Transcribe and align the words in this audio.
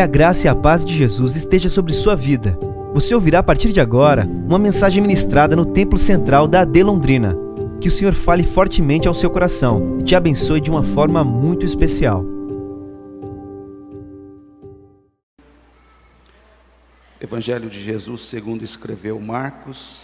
Que 0.00 0.04
a 0.04 0.06
graça 0.06 0.46
e 0.46 0.48
a 0.48 0.54
paz 0.54 0.82
de 0.82 0.96
Jesus 0.96 1.36
esteja 1.36 1.68
sobre 1.68 1.92
sua 1.92 2.16
vida. 2.16 2.58
Você 2.94 3.14
ouvirá 3.14 3.40
a 3.40 3.42
partir 3.42 3.70
de 3.70 3.82
agora 3.82 4.24
uma 4.24 4.58
mensagem 4.58 5.02
ministrada 5.02 5.54
no 5.54 5.66
Templo 5.66 5.98
Central 5.98 6.48
da 6.48 6.62
AD 6.62 6.82
Londrina. 6.82 7.36
Que 7.82 7.88
o 7.88 7.90
Senhor 7.90 8.14
fale 8.14 8.42
fortemente 8.42 9.06
ao 9.06 9.12
seu 9.12 9.28
coração 9.28 9.98
e 10.00 10.02
te 10.02 10.16
abençoe 10.16 10.58
de 10.58 10.70
uma 10.70 10.82
forma 10.82 11.22
muito 11.22 11.66
especial. 11.66 12.24
Evangelho 17.20 17.68
de 17.68 17.84
Jesus, 17.84 18.22
segundo 18.22 18.64
escreveu 18.64 19.20
Marcos, 19.20 19.96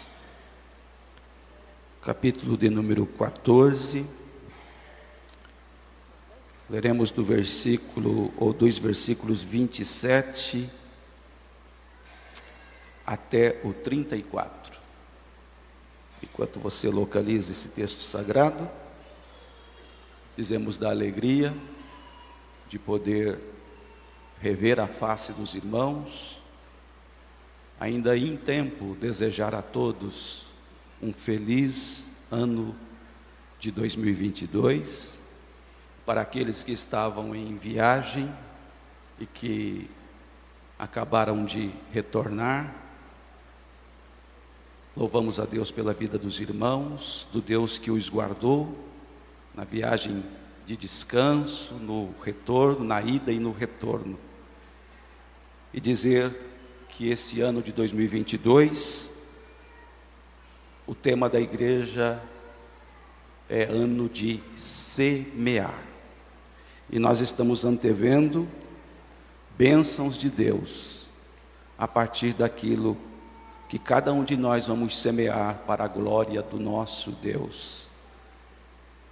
capítulo 2.03 2.55
de 2.59 2.69
número 2.69 3.07
14. 3.07 4.05
Leremos 6.69 7.13
do 7.13 7.23
versículo 7.23 8.35
ou 8.37 8.53
dos 8.53 8.77
versículos 8.77 9.41
27 9.41 10.69
até 13.07 13.61
o 13.63 13.73
34. 13.73 14.77
Enquanto 16.21 16.59
você 16.59 16.89
localiza 16.89 17.53
esse 17.53 17.69
texto 17.69 18.01
sagrado, 18.01 18.69
dizemos 20.37 20.77
da 20.77 20.91
alegria 20.91 21.55
de 22.69 22.81
poder 22.81 23.39
rever 24.41 24.81
a 24.81 24.89
face 24.89 25.33
dos 25.33 25.55
irmãos, 25.55 26.43
ainda 27.79 28.19
em 28.19 28.37
tempo 28.37 28.97
desejar 29.01 29.55
a 29.55 29.63
todos 29.63 30.47
um 31.01 31.13
feliz 31.13 32.09
ano 32.29 32.75
de 33.61 33.71
2022 33.71 35.16
para 36.07 36.21
aqueles 36.21 36.63
que 36.63 36.71
estavam 36.71 37.35
em 37.35 37.57
viagem 37.57 38.33
e 39.19 39.27
que 39.27 39.91
acabaram 40.79 41.45
de 41.45 41.73
retornar. 41.93 42.73
Louvamos 44.97 45.41
a 45.41 45.45
Deus 45.45 45.73
pela 45.73 45.93
vida 45.93 46.17
dos 46.17 46.39
irmãos, 46.39 47.27
do 47.33 47.43
Deus 47.43 47.77
que 47.77 47.91
os 47.91 48.09
guardou 48.09 48.73
na 49.53 49.65
viagem 49.65 50.23
de 50.65 50.77
descanso, 50.77 51.75
no 51.75 52.15
retorno, 52.23 52.85
na 52.85 53.03
ida 53.03 53.33
e 53.33 53.41
no 53.41 53.51
retorno. 53.51 54.17
E 55.75 55.81
dizer 55.81 56.33
que 56.89 57.09
esse 57.11 57.41
ano 57.41 57.61
de 57.61 57.73
2022, 57.73 59.11
o 60.87 60.95
tema 60.95 61.29
da 61.29 61.41
igreja 61.41 62.23
é 63.49 63.65
ano 63.65 64.09
de 64.09 64.41
semear. 64.57 65.96
E 66.91 66.99
nós 66.99 67.21
estamos 67.21 67.65
antevendo 67.65 68.49
bênçãos 69.57 70.17
de 70.17 70.31
Deus 70.31 71.07
a 71.77 71.89
partir 71.89 72.33
daquilo 72.33 72.97
que 73.69 73.79
cada 73.79 74.13
um 74.13 74.23
de 74.23 74.37
nós 74.37 74.67
vamos 74.67 74.97
semear 74.97 75.63
para 75.67 75.85
a 75.85 75.89
glória 75.89 76.41
do 76.43 76.59
nosso 76.59 77.11
Deus. 77.11 77.87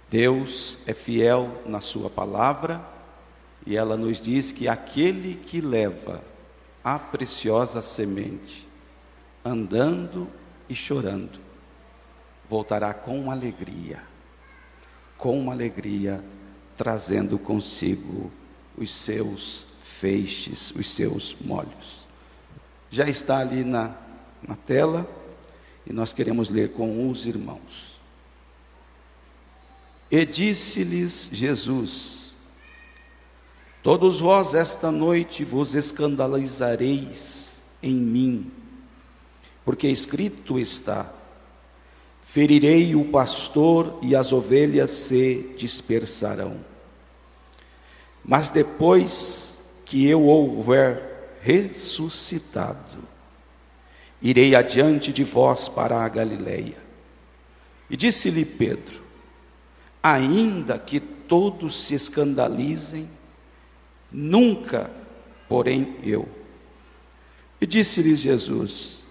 Deus 0.09 0.77
é 0.85 0.93
fiel 0.93 1.61
na 1.65 1.81
Sua 1.81 2.09
palavra 2.09 2.81
e 3.65 3.75
ela 3.75 3.97
nos 3.97 4.21
diz 4.21 4.51
que 4.51 4.67
aquele 4.67 5.35
que 5.35 5.59
leva 5.59 6.21
a 6.83 6.97
preciosa 6.97 7.81
semente, 7.81 8.67
andando 9.43 10.29
e 10.69 10.75
chorando, 10.75 11.39
voltará 12.47 12.93
com 12.93 13.31
alegria, 13.31 14.01
com 15.17 15.51
alegria 15.51 16.23
trazendo 16.77 17.37
consigo 17.37 18.31
os 18.77 18.93
seus 18.93 19.65
feixes, 19.81 20.71
os 20.71 20.89
seus 20.89 21.35
molhos. 21.39 22.05
Já 22.89 23.07
está 23.07 23.39
ali 23.39 23.63
na, 23.63 23.95
na 24.47 24.55
tela 24.55 25.09
e 25.85 25.93
nós 25.93 26.13
queremos 26.13 26.49
ler 26.49 26.71
com 26.71 27.09
os 27.09 27.25
irmãos. 27.25 27.95
E 30.09 30.25
disse-lhes 30.25 31.29
Jesus: 31.31 32.31
Todos 33.81 34.19
vós 34.19 34.53
esta 34.53 34.91
noite 34.91 35.43
vos 35.43 35.75
escandalizareis 35.75 37.61
em 37.81 37.95
mim, 37.95 38.51
porque 39.63 39.87
escrito 39.87 40.59
está: 40.59 41.11
Ferirei 42.25 42.95
o 42.95 43.05
pastor 43.05 43.99
e 44.01 44.15
as 44.15 44.33
ovelhas 44.33 44.89
se 44.89 45.53
dispersarão. 45.55 46.59
Mas 48.25 48.49
depois 48.49 49.59
que 49.85 50.05
eu 50.07 50.25
houver 50.25 51.37
ressuscitado, 51.41 52.97
irei 54.19 54.55
adiante 54.55 55.13
de 55.13 55.23
vós 55.23 55.69
para 55.69 56.03
a 56.03 56.09
Galileia. 56.09 56.77
E 57.89 57.95
disse-lhe 57.95 58.43
Pedro: 58.43 58.99
Ainda 60.01 60.79
que 60.79 60.99
todos 60.99 61.83
se 61.83 61.93
escandalizem, 61.93 63.07
nunca, 64.11 64.89
porém 65.47 65.95
eu. 66.03 66.27
E 67.61 67.67
disse-lhe 67.67 68.15
Jesus: 68.15 69.01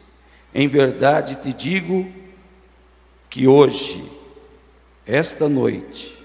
Em 0.52 0.66
verdade 0.66 1.36
te 1.36 1.52
digo, 1.52 2.12
que 3.34 3.48
hoje, 3.48 4.00
esta 5.04 5.48
noite, 5.48 6.16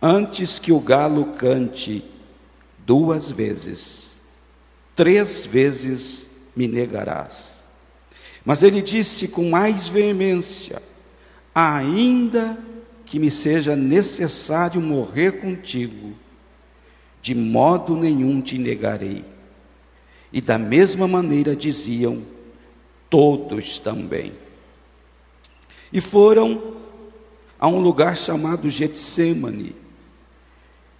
antes 0.00 0.60
que 0.60 0.70
o 0.70 0.78
galo 0.78 1.32
cante 1.32 2.04
duas 2.86 3.32
vezes, 3.32 4.20
três 4.94 5.44
vezes 5.44 6.26
me 6.54 6.68
negarás. 6.68 7.64
Mas 8.44 8.62
ele 8.62 8.80
disse 8.80 9.26
com 9.26 9.50
mais 9.50 9.88
veemência: 9.88 10.80
ainda 11.52 12.56
que 13.04 13.18
me 13.18 13.28
seja 13.28 13.74
necessário 13.74 14.80
morrer 14.80 15.40
contigo, 15.40 16.14
de 17.20 17.34
modo 17.34 17.96
nenhum 17.96 18.40
te 18.40 18.56
negarei. 18.56 19.24
E 20.32 20.40
da 20.40 20.56
mesma 20.56 21.08
maneira 21.08 21.56
diziam 21.56 22.22
todos 23.10 23.80
também. 23.80 24.32
E 25.92 26.00
foram 26.00 26.76
a 27.58 27.68
um 27.68 27.80
lugar 27.80 28.16
chamado 28.16 28.70
Getsemane. 28.70 29.76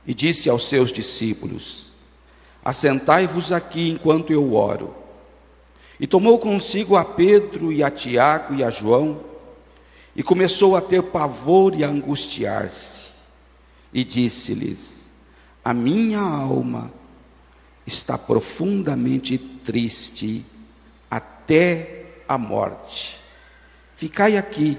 E 0.06 0.12
disse 0.12 0.50
aos 0.50 0.68
seus 0.68 0.92
discípulos: 0.92 1.92
Assentai-vos 2.64 3.52
aqui 3.52 3.88
enquanto 3.88 4.32
eu 4.32 4.54
oro. 4.54 4.94
E 5.98 6.06
tomou 6.06 6.38
consigo 6.38 6.96
a 6.96 7.04
Pedro 7.04 7.70
e 7.70 7.82
a 7.82 7.90
Tiago 7.90 8.54
e 8.54 8.64
a 8.64 8.70
João, 8.70 9.20
e 10.16 10.22
começou 10.22 10.74
a 10.74 10.80
ter 10.80 11.02
pavor 11.02 11.74
e 11.74 11.84
a 11.84 11.88
angustiar-se. 11.88 13.10
E 13.92 14.02
disse-lhes: 14.02 15.12
A 15.64 15.74
minha 15.74 16.20
alma 16.20 16.92
está 17.86 18.16
profundamente 18.16 19.36
triste 19.38 20.44
até 21.10 22.06
a 22.26 22.38
morte. 22.38 23.19
Ficai 24.00 24.38
aqui 24.38 24.78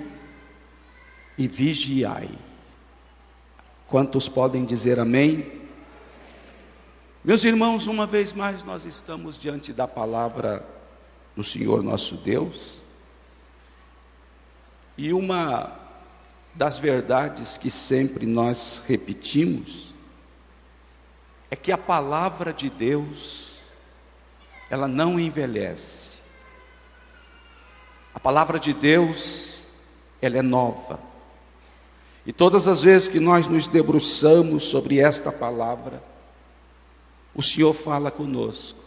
e 1.38 1.48
vigiai. 1.48 2.28
Quantos 3.88 4.28
podem 4.28 4.66
dizer 4.66 5.00
amém? 5.00 5.62
Meus 7.24 7.44
irmãos, 7.44 7.86
uma 7.86 8.08
vez 8.08 8.34
mais 8.34 8.64
nós 8.64 8.84
estamos 8.84 9.38
diante 9.38 9.72
da 9.74 9.88
palavra 9.88 10.66
do 11.36 11.44
Senhor 11.44 11.84
nosso 11.84 12.16
Deus. 12.16 12.82
E 14.98 15.14
uma 15.14 15.72
das 16.56 16.80
verdades 16.80 17.59
que 17.59 17.70
sempre 17.70 18.26
nós 18.26 18.82
repetimos 18.88 19.94
é 21.52 21.56
que 21.56 21.72
a 21.72 21.78
palavra 21.78 22.52
de 22.52 22.72
Deus 22.72 23.52
ela 24.68 24.88
não 24.88 25.20
envelhece. 25.20 26.21
A 28.13 28.19
palavra 28.19 28.59
de 28.59 28.73
Deus, 28.73 29.63
ela 30.22 30.37
é 30.37 30.41
nova. 30.41 30.99
E 32.25 32.31
todas 32.31 32.67
as 32.67 32.84
vezes 32.84 33.08
que 33.08 33.19
nós 33.19 33.47
nos 33.47 33.67
debruçamos 33.67 34.66
sobre 34.66 34.99
esta 34.99 35.31
palavra, 35.31 36.03
o 37.34 37.41
Senhor 37.41 37.73
fala 37.73 38.11
conosco. 38.11 38.79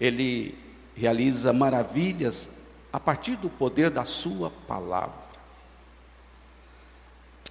Ele 0.00 0.58
realiza 0.96 1.52
maravilhas 1.52 2.48
a 2.92 2.98
partir 2.98 3.36
do 3.36 3.48
poder 3.48 3.90
da 3.90 4.04
Sua 4.04 4.50
palavra. 4.66 5.24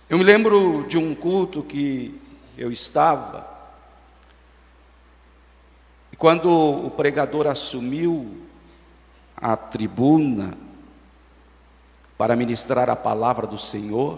Eu 0.09 0.17
me 0.17 0.23
lembro 0.23 0.85
de 0.87 0.97
um 0.97 1.15
culto 1.15 1.63
que 1.63 2.19
eu 2.57 2.71
estava, 2.71 3.51
e 6.11 6.15
quando 6.15 6.49
o 6.51 6.91
pregador 6.91 7.47
assumiu 7.47 8.43
à 9.43 9.57
tribuna 9.57 10.57
para 12.17 12.33
ministrar 12.33 12.89
a 12.89 12.95
palavra 12.95 13.45
do 13.45 13.59
Senhor, 13.59 14.17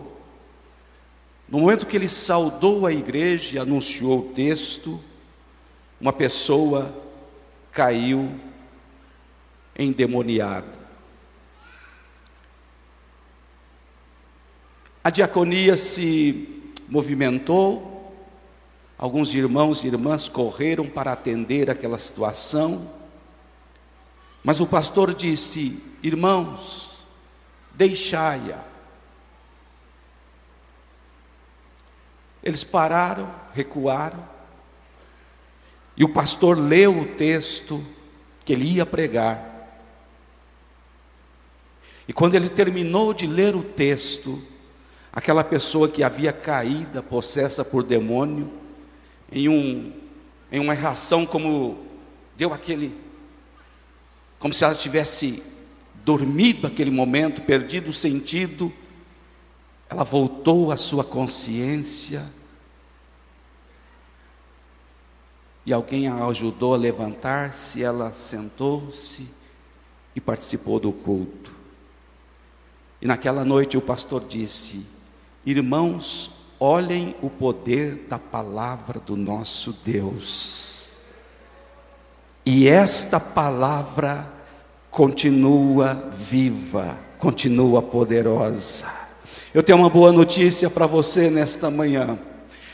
no 1.49 1.59
momento 1.59 1.87
que 1.87 1.97
ele 1.97 2.07
saudou 2.07 2.85
a 2.85 2.91
igreja 2.91 3.55
e 3.55 3.59
anunciou 3.59 4.19
o 4.19 4.33
texto, 4.33 4.99
uma 5.99 6.13
pessoa 6.13 6.93
caiu 7.71 8.39
endemoniada. 9.77 10.85
A 15.03 15.09
diaconia 15.09 15.75
se 15.75 16.71
movimentou, 16.87 18.13
alguns 18.95 19.33
irmãos 19.33 19.83
e 19.83 19.87
irmãs 19.87 20.29
correram 20.29 20.85
para 20.85 21.11
atender 21.11 21.71
aquela 21.71 21.97
situação, 21.97 22.87
mas 24.45 24.59
o 24.59 24.67
pastor 24.67 25.11
disse: 25.11 25.81
Irmãos, 26.03 27.03
deixai-a. 27.73 28.63
Eles 32.43 32.63
pararam, 32.63 33.33
recuaram, 33.55 34.23
e 35.97 36.03
o 36.03 36.13
pastor 36.13 36.59
leu 36.59 36.95
o 36.95 37.05
texto 37.15 37.83
que 38.45 38.53
ele 38.53 38.75
ia 38.75 38.85
pregar. 38.85 39.51
E 42.07 42.13
quando 42.13 42.35
ele 42.35 42.49
terminou 42.49 43.15
de 43.15 43.25
ler 43.25 43.55
o 43.55 43.63
texto, 43.63 44.39
aquela 45.11 45.43
pessoa 45.43 45.89
que 45.89 46.03
havia 46.03 46.31
caído, 46.31 47.01
possessa 47.01 47.65
por 47.65 47.81
demônio, 47.81 48.53
em, 49.31 49.49
um, 49.49 49.91
em 50.51 50.59
uma 50.59 50.75
reação 50.75 51.25
como 51.25 51.83
deu 52.37 52.53
aquele, 52.53 53.04
como 54.45 54.53
se 54.53 54.63
ela 54.63 54.75
tivesse 54.75 55.41
dormido 56.03 56.67
aquele 56.67 56.91
momento, 56.91 57.41
perdido 57.41 57.89
o 57.89 57.93
sentido, 57.93 58.71
ela 59.89 60.03
voltou 60.03 60.71
à 60.71 60.77
sua 60.77 61.03
consciência 61.03 62.23
e 65.65 65.73
alguém 65.73 66.07
a 66.07 66.27
ajudou 66.27 66.75
a 66.75 66.77
levantar-se, 66.77 67.81
ela 67.81 68.13
sentou-se 68.13 69.27
e 70.15 70.21
participou 70.21 70.79
do 70.79 70.91
culto. 70.91 71.51
E 73.01 73.07
naquela 73.07 73.43
noite 73.43 73.75
o 73.79 73.81
pastor 73.81 74.25
disse: 74.27 74.85
Irmãos, 75.43 76.29
olhem 76.59 77.15
o 77.19 77.31
poder 77.31 78.05
da 78.07 78.19
palavra 78.19 78.99
do 78.99 79.15
nosso 79.15 79.73
Deus. 79.83 80.85
E 82.45 82.67
esta 82.67 83.19
palavra 83.19 84.34
continua 84.95 86.09
viva, 86.15 86.97
continua 87.19 87.81
poderosa. 87.81 88.85
Eu 89.53 89.61
tenho 89.61 89.77
uma 89.77 89.89
boa 89.89 90.09
notícia 90.09 90.69
para 90.69 90.87
você 90.87 91.29
nesta 91.29 91.69
manhã 91.69 92.17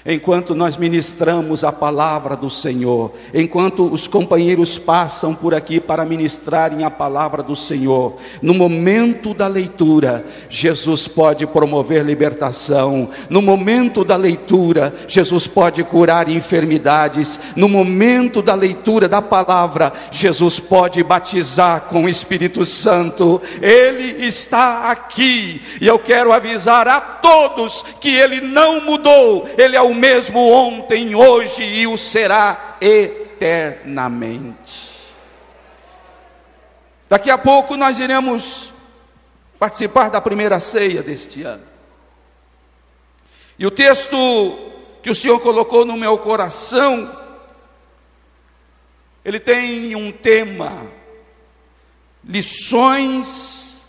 enquanto 0.06 0.56
nós 0.56 0.78
ministramos 0.78 1.64
a 1.64 1.72
palavra 1.72 2.36
do 2.36 2.50
Senhor, 2.50 3.12
enquanto 3.34 3.86
os 3.86 4.08
companheiros 4.08 4.78
passam 4.78 5.36
por 5.36 5.54
aqui 5.54 5.80
para 5.80 6.06
ministrarem 6.06 6.84
a 6.84 6.90
palavra 6.90 7.44
do 7.44 7.56
Senhor, 7.56 8.16
no 8.42 8.54
momento 8.54 9.34
da 9.34 9.48
leitura, 9.48 10.26
Jesus 10.50 11.08
pode 11.08 11.46
promover 11.46 12.04
libertação, 12.04 13.10
no 13.30 13.42
momento 13.42 14.04
da 14.04 14.16
leitura, 14.16 14.94
Jesus 15.08 15.48
pode 15.48 15.84
curar 15.84 16.30
enfermidades, 16.30 17.40
no 17.56 17.70
momento 17.70 18.42
da 18.42 18.56
leitura 18.56 19.08
da 19.08 19.22
palavra, 19.22 19.94
Jesus 20.12 20.60
pode 20.60 21.04
batizar 21.04 21.82
com 21.82 22.06
o 22.06 22.10
Espírito 22.10 22.66
Santo, 22.66 23.42
Ele 23.62 24.26
está 24.26 24.90
aqui, 24.90 25.62
e 25.80 25.88
eu 25.88 26.00
quero 26.00 26.32
avisar 26.32 26.88
a 26.88 27.00
todos 27.00 27.84
que 28.00 28.10
Ele 28.16 28.42
não 28.42 28.82
mudou, 28.82 29.48
Ele 29.58 29.76
é 29.76 29.82
o 29.82 29.91
o 29.92 29.96
mesmo 29.96 30.40
ontem, 30.40 31.14
hoje 31.14 31.64
e 31.64 31.86
o 31.86 31.98
será 31.98 32.78
eternamente. 32.80 34.92
Daqui 37.10 37.30
a 37.30 37.38
pouco 37.38 37.76
nós 37.76 38.00
iremos 38.00 38.72
participar 39.60 40.10
da 40.10 40.22
primeira 40.22 40.60
ceia 40.60 41.04
deste 41.04 41.44
ano. 41.44 41.64
E 43.60 43.66
o 43.66 43.72
texto 43.72 44.18
que 45.04 45.10
o 45.10 45.16
Senhor 45.16 45.40
colocou 45.40 45.86
no 45.86 45.98
meu 45.98 46.18
coração, 46.18 47.20
ele 49.24 49.40
tem 49.40 49.96
um 49.96 50.12
tema: 50.12 50.88
lições 52.24 53.82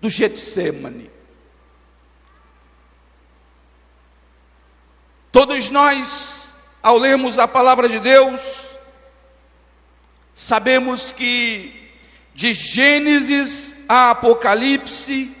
do 0.00 0.08
Getsemane. 0.08 1.11
Todos 5.32 5.70
nós, 5.70 6.48
ao 6.82 6.98
lermos 6.98 7.38
a 7.38 7.48
palavra 7.48 7.88
de 7.88 7.98
Deus, 7.98 8.66
sabemos 10.34 11.10
que 11.10 11.90
de 12.34 12.52
Gênesis 12.52 13.76
a 13.88 14.10
Apocalipse, 14.10 15.34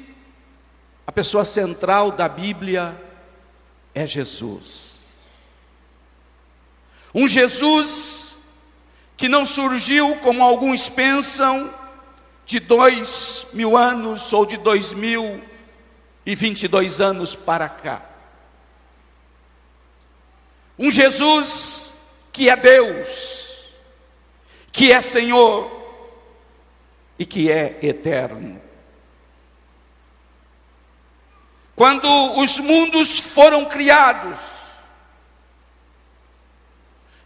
a 1.06 1.12
pessoa 1.12 1.44
central 1.44 2.10
da 2.10 2.26
Bíblia 2.26 2.98
é 3.94 4.06
Jesus. 4.06 4.92
Um 7.14 7.28
Jesus 7.28 8.38
que 9.14 9.28
não 9.28 9.44
surgiu, 9.44 10.16
como 10.16 10.42
alguns 10.42 10.88
pensam, 10.88 11.72
de 12.46 12.58
dois 12.58 13.48
mil 13.52 13.76
anos 13.76 14.32
ou 14.32 14.46
de 14.46 14.56
dois 14.56 14.94
mil 14.94 15.42
e 16.24 16.34
vinte 16.34 16.62
e 16.62 16.68
dois 16.68 16.98
anos 16.98 17.34
para 17.34 17.68
cá. 17.68 18.11
Um 20.82 20.90
Jesus 20.90 21.94
que 22.32 22.50
é 22.50 22.56
Deus, 22.56 23.56
que 24.72 24.90
é 24.90 25.00
Senhor 25.00 25.70
e 27.16 27.24
que 27.24 27.48
é 27.52 27.78
eterno. 27.80 28.60
Quando 31.76 32.08
os 32.36 32.58
mundos 32.58 33.20
foram 33.20 33.64
criados, 33.66 34.40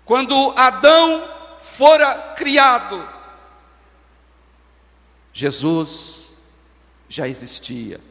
quando 0.05 0.53
Adão 0.55 1.27
fora 1.59 2.35
criado, 2.37 3.09
Jesus 5.33 6.27
já 7.09 7.27
existia, 7.27 8.03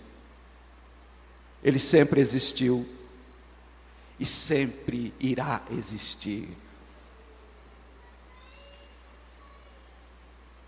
ele 1.63 1.77
sempre 1.77 2.19
existiu 2.19 2.94
e 4.19 4.25
sempre 4.25 5.13
irá 5.19 5.61
existir. 5.71 6.49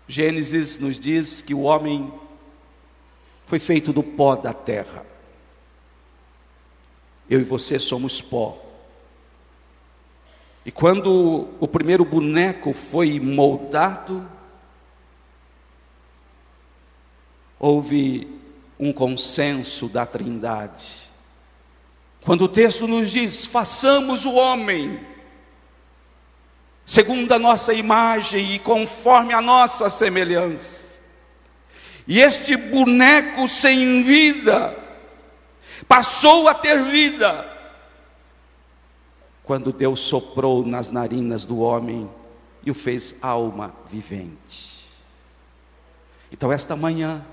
Gênesis 0.06 0.78
nos 0.78 0.98
diz 0.98 1.42
que 1.42 1.52
o 1.54 1.62
homem 1.62 2.12
foi 3.46 3.58
feito 3.58 3.92
do 3.92 4.02
pó 4.02 4.36
da 4.36 4.52
terra. 4.52 5.04
Eu 7.28 7.40
e 7.40 7.44
você 7.44 7.78
somos 7.78 8.22
pó. 8.22 8.64
E 10.64 10.70
quando 10.70 11.48
o 11.58 11.68
primeiro 11.68 12.04
boneco 12.04 12.72
foi 12.72 13.18
moldado, 13.18 14.28
houve 17.58 18.38
um 18.78 18.92
consenso 18.92 19.88
da 19.88 20.06
Trindade. 20.06 21.07
Quando 22.24 22.42
o 22.42 22.48
texto 22.48 22.86
nos 22.86 23.10
diz: 23.10 23.46
façamos 23.46 24.24
o 24.24 24.34
homem, 24.34 25.00
segundo 26.84 27.32
a 27.32 27.38
nossa 27.38 27.72
imagem 27.72 28.54
e 28.54 28.58
conforme 28.58 29.32
a 29.32 29.40
nossa 29.40 29.88
semelhança. 29.90 30.98
E 32.06 32.20
este 32.20 32.56
boneco 32.56 33.46
sem 33.48 34.02
vida 34.02 34.74
passou 35.86 36.48
a 36.48 36.54
ter 36.54 36.82
vida 36.84 37.56
quando 39.44 39.72
Deus 39.72 40.00
soprou 40.00 40.66
nas 40.66 40.90
narinas 40.90 41.46
do 41.46 41.60
homem 41.60 42.08
e 42.62 42.70
o 42.70 42.74
fez 42.74 43.14
alma 43.22 43.74
vivente. 43.86 44.86
Então, 46.30 46.52
esta 46.52 46.76
manhã, 46.76 47.24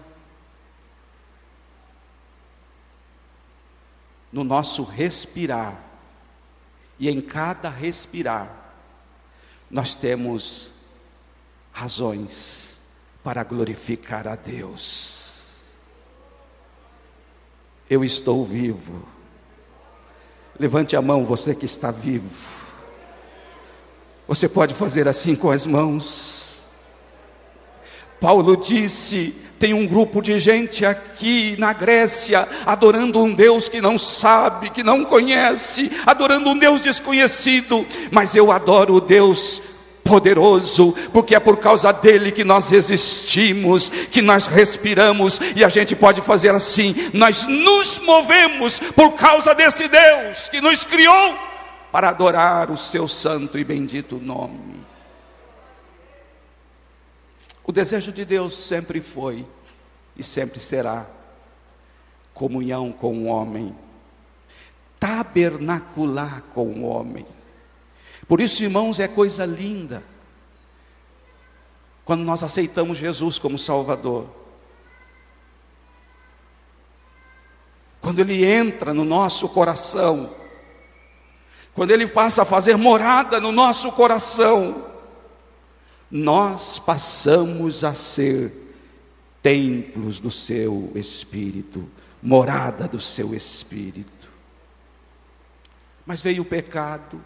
no 4.35 4.43
nosso 4.43 4.83
respirar. 4.83 5.81
E 6.99 7.09
em 7.09 7.21
cada 7.21 7.69
respirar, 7.69 8.53
nós 9.71 9.95
temos 9.95 10.73
razões 11.71 12.81
para 13.23 13.45
glorificar 13.45 14.27
a 14.27 14.35
Deus. 14.35 15.55
Eu 17.89 18.03
estou 18.03 18.43
vivo. 18.43 19.07
Levante 20.59 20.97
a 20.97 21.01
mão, 21.01 21.23
você 21.23 21.55
que 21.55 21.65
está 21.65 21.89
vivo. 21.89 22.29
Você 24.27 24.49
pode 24.49 24.73
fazer 24.73 25.07
assim 25.07 25.33
com 25.33 25.49
as 25.49 25.65
mãos. 25.65 26.44
Paulo 28.19 28.57
disse: 28.57 29.33
tem 29.59 29.73
um 29.73 29.87
grupo 29.87 30.21
de 30.21 30.39
gente 30.39 30.85
aqui 30.85 31.55
na 31.57 31.73
Grécia 31.73 32.47
adorando 32.65 33.23
um 33.23 33.33
Deus 33.33 33.69
que 33.69 33.81
não 33.81 33.97
sabe, 33.97 34.69
que 34.69 34.83
não 34.83 35.05
conhece, 35.05 35.91
adorando 36.05 36.49
um 36.49 36.57
Deus 36.57 36.81
desconhecido, 36.81 37.85
mas 38.11 38.35
eu 38.35 38.51
adoro 38.51 38.95
o 38.95 39.01
Deus 39.01 39.61
poderoso, 40.03 40.95
porque 41.11 41.33
é 41.33 41.39
por 41.39 41.57
causa 41.57 41.91
dele 41.91 42.31
que 42.31 42.43
nós 42.43 42.71
existimos, 42.71 43.89
que 43.89 44.21
nós 44.21 44.45
respiramos 44.45 45.41
e 45.55 45.63
a 45.63 45.69
gente 45.69 45.95
pode 45.95 46.21
fazer 46.21 46.53
assim. 46.53 46.93
Nós 47.11 47.47
nos 47.47 47.97
movemos 47.99 48.79
por 48.95 49.13
causa 49.13 49.55
desse 49.55 49.87
Deus 49.87 50.47
que 50.49 50.61
nos 50.61 50.85
criou 50.85 51.35
para 51.91 52.09
adorar 52.09 52.69
o 52.69 52.77
seu 52.77 53.07
santo 53.07 53.57
e 53.57 53.63
bendito 53.63 54.17
nome. 54.17 54.84
O 57.67 57.71
desejo 57.71 58.11
de 58.11 58.23
Deus 58.23 58.55
sempre 58.55 59.01
foi 59.01 59.45
e 60.15 60.23
sempre 60.23 60.59
será 60.59 61.07
comunhão 62.33 62.91
com 62.91 63.17
o 63.17 63.25
homem, 63.25 63.75
tabernacular 64.99 66.43
com 66.53 66.67
o 66.67 66.83
homem. 66.83 67.25
Por 68.27 68.39
isso, 68.39 68.63
irmãos, 68.63 68.99
é 68.99 69.07
coisa 69.07 69.45
linda 69.45 70.03
quando 72.03 72.23
nós 72.23 72.43
aceitamos 72.43 72.99
Jesus 72.99 73.39
como 73.39 73.57
Salvador. 73.57 74.27
Quando 77.99 78.19
Ele 78.19 78.45
entra 78.45 78.93
no 78.93 79.03
nosso 79.03 79.49
coração, 79.49 80.31
quando 81.73 81.89
Ele 81.89 82.05
passa 82.05 82.43
a 82.43 82.45
fazer 82.45 82.77
morada 82.77 83.41
no 83.41 83.51
nosso 83.51 83.91
coração, 83.91 84.94
nós 86.09 86.79
passamos 86.79 87.83
a 87.83 87.93
ser 87.93 88.51
templos 89.41 90.19
do 90.19 90.31
seu 90.31 90.91
Espírito, 90.95 91.89
morada 92.21 92.87
do 92.87 93.01
seu 93.01 93.33
Espírito. 93.33 94.29
Mas 96.05 96.21
veio 96.21 96.43
o 96.43 96.45
pecado, 96.45 97.23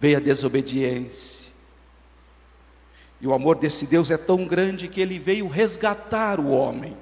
veio 0.00 0.16
a 0.16 0.20
desobediência, 0.20 1.50
e 3.20 3.26
o 3.26 3.34
amor 3.34 3.58
desse 3.58 3.86
Deus 3.86 4.10
é 4.10 4.16
tão 4.16 4.46
grande 4.46 4.88
que 4.88 5.00
ele 5.00 5.18
veio 5.18 5.46
resgatar 5.46 6.40
o 6.40 6.48
homem. 6.48 6.96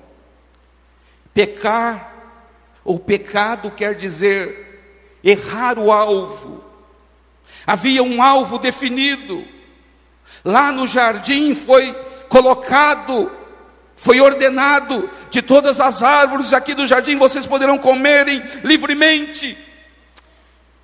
Pecar, 1.33 2.43
ou 2.85 2.99
pecado 2.99 3.71
quer 3.71 3.95
dizer 3.95 5.19
errar 5.23 5.79
o 5.79 5.93
alvo, 5.93 6.65
Havia 7.67 8.03
um 8.03 8.23
alvo 8.23 8.59
definido. 8.59 9.47
Lá 10.45 10.73
no 10.73 10.87
jardim 10.87 11.55
foi 11.55 11.93
colocado, 12.29 13.31
foi 13.97 14.21
ordenado: 14.21 15.11
de 15.31 15.43
todas 15.43 15.81
as 15.81 16.03
árvores 16.03 16.53
aqui 16.53 16.75
do 16.75 16.87
jardim 16.87 17.17
vocês 17.17 17.47
poderão 17.47 17.79
comerem 17.79 18.43
livremente. 18.65 19.57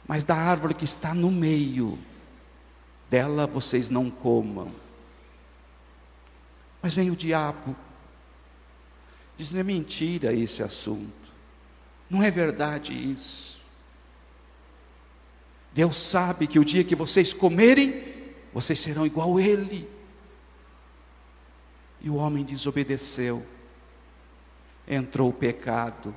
Mas 0.07 0.25
da 0.25 0.35
árvore 0.35 0.75
que 0.75 0.85
está 0.85 1.15
no 1.15 1.31
meio, 1.31 1.99
dela 3.09 3.47
vocês 3.47 3.89
não 3.89 4.11
comam. 4.11 4.71
Mas 6.83 6.95
vem 6.95 7.11
o 7.11 7.17
diabo, 7.17 7.75
diz: 9.39 9.51
não 9.51 9.61
é 9.61 9.63
mentira 9.63 10.35
esse 10.35 10.63
assunto, 10.63 11.33
não 12.11 12.23
é 12.23 12.31
verdade 12.31 12.93
isso. 12.93 13.54
Deus 15.75 15.97
sabe 15.97 16.47
que 16.47 16.61
o 16.61 16.65
dia 16.65 16.85
que 16.85 16.95
vocês 16.95 17.33
comerem, 17.33 18.01
vocês 18.53 18.79
serão 18.79 19.05
igual 19.05 19.37
a 19.37 19.43
Ele. 19.43 19.89
E 22.01 22.09
o 22.09 22.15
homem 22.15 22.45
desobedeceu, 22.45 23.45
entrou 24.87 25.31
o 25.31 25.33
pecado, 25.33 26.15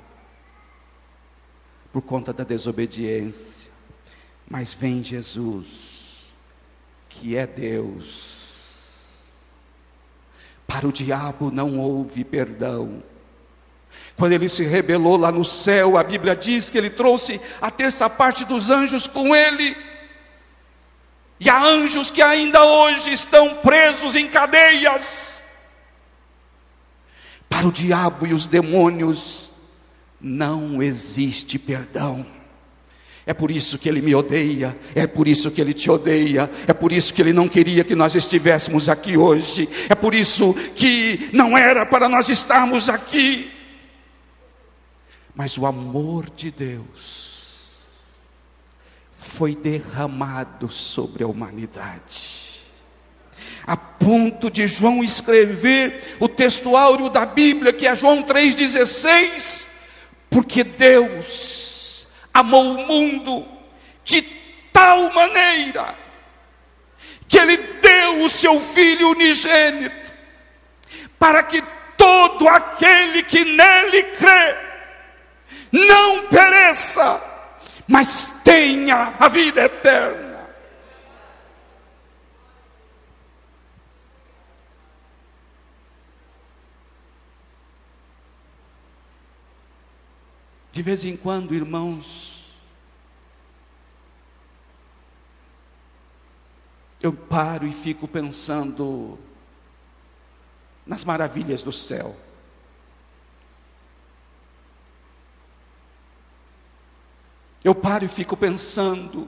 por 1.92 2.04
conta 2.04 2.32
da 2.32 2.44
desobediência. 2.44 3.72
Mas 4.48 4.76
vem 4.76 5.04
Jesus, 5.04 6.32
que 7.10 7.36
é 7.36 7.48
Deus. 7.48 8.38
Para 10.68 10.88
o 10.88 10.92
diabo 10.92 11.50
não 11.50 11.80
houve 11.80 12.24
perdão. 12.24 13.02
Quando 14.18 14.32
ele 14.32 14.50
se 14.50 14.64
rebelou 14.64 15.16
lá 15.16 15.32
no 15.32 15.46
céu, 15.46 15.96
a 15.96 16.04
Bíblia 16.04 16.36
diz 16.36 16.70
que 16.70 16.78
ele 16.78 16.90
trouxe 16.90 17.40
a 17.62 17.70
terça 17.70 18.10
parte 18.10 18.44
dos 18.44 18.70
anjos 18.70 19.06
com 19.06 19.36
ele. 19.36 19.78
E 21.40 21.50
há 21.50 21.64
anjos 21.64 22.10
que 22.10 22.22
ainda 22.22 22.64
hoje 22.64 23.12
estão 23.12 23.56
presos 23.58 24.16
em 24.16 24.28
cadeias. 24.28 25.40
Para 27.48 27.68
o 27.68 27.72
diabo 27.72 28.26
e 28.26 28.34
os 28.34 28.48
demônios 28.48 29.50
não 30.20 30.82
existe 30.82 31.60
perdão. 31.60 32.26
É 33.24 33.34
por 33.34 33.52
isso 33.52 33.78
que 33.78 33.90
ele 33.90 34.02
me 34.02 34.16
odeia, 34.16 34.76
é 34.96 35.06
por 35.06 35.28
isso 35.28 35.52
que 35.52 35.60
ele 35.60 35.74
te 35.74 35.92
odeia, 35.92 36.50
é 36.66 36.74
por 36.74 36.94
isso 36.94 37.14
que 37.14 37.22
ele 37.22 37.34
não 37.34 37.48
queria 37.48 37.84
que 37.84 37.94
nós 37.94 38.16
estivéssemos 38.16 38.88
aqui 38.88 39.18
hoje, 39.18 39.68
é 39.90 39.96
por 39.96 40.16
isso 40.16 40.54
que 40.76 41.30
não 41.34 41.58
era 41.58 41.86
para 41.86 42.08
nós 42.08 42.30
estarmos 42.30 42.88
aqui 42.88 43.52
mas 45.38 45.56
o 45.56 45.68
amor 45.68 46.32
de 46.32 46.50
Deus 46.50 47.28
foi 49.16 49.56
derramado 49.56 50.68
sobre 50.68 51.24
a 51.24 51.28
humanidade. 51.28 52.60
A 53.68 53.78
ponto 53.78 54.50
de 54.50 54.68
João 54.68 55.04
escrever 55.04 56.18
o 56.20 56.28
texto 56.28 56.76
áureo 56.76 57.08
da 57.08 57.24
Bíblia, 57.24 57.72
que 57.72 57.86
é 57.86 57.96
João 57.96 58.24
3,16, 58.24 59.68
porque 60.28 60.64
Deus 60.64 62.08
amou 62.34 62.74
o 62.74 62.88
mundo 62.88 63.46
de 64.04 64.24
tal 64.74 65.14
maneira, 65.14 65.94
que 67.28 67.38
Ele 67.38 67.58
deu 67.58 68.24
o 68.24 68.30
seu 68.30 68.60
Filho 68.60 69.12
unigênito, 69.12 70.12
para 71.20 71.44
que 71.44 71.62
todo 71.96 72.48
aquele 72.48 73.22
que 73.22 73.46
nele 73.46 74.02
crê, 74.18 74.67
não 75.72 76.28
pereça, 76.28 77.22
mas 77.88 78.42
tenha 78.44 79.14
a 79.20 79.28
vida 79.28 79.62
eterna. 79.64 80.28
De 90.72 90.84
vez 90.84 91.04
em 91.04 91.18
quando, 91.18 91.56
irmãos, 91.56 92.46
eu 97.02 97.12
paro 97.12 97.66
e 97.66 97.74
fico 97.74 98.08
pensando 98.08 99.18
nas 100.86 101.04
maravilhas 101.04 101.64
do 101.64 101.72
céu. 101.72 102.16
Eu 107.64 107.74
paro 107.76 108.06
e 108.06 108.08
fico 108.08 108.38
pensando, 108.38 109.28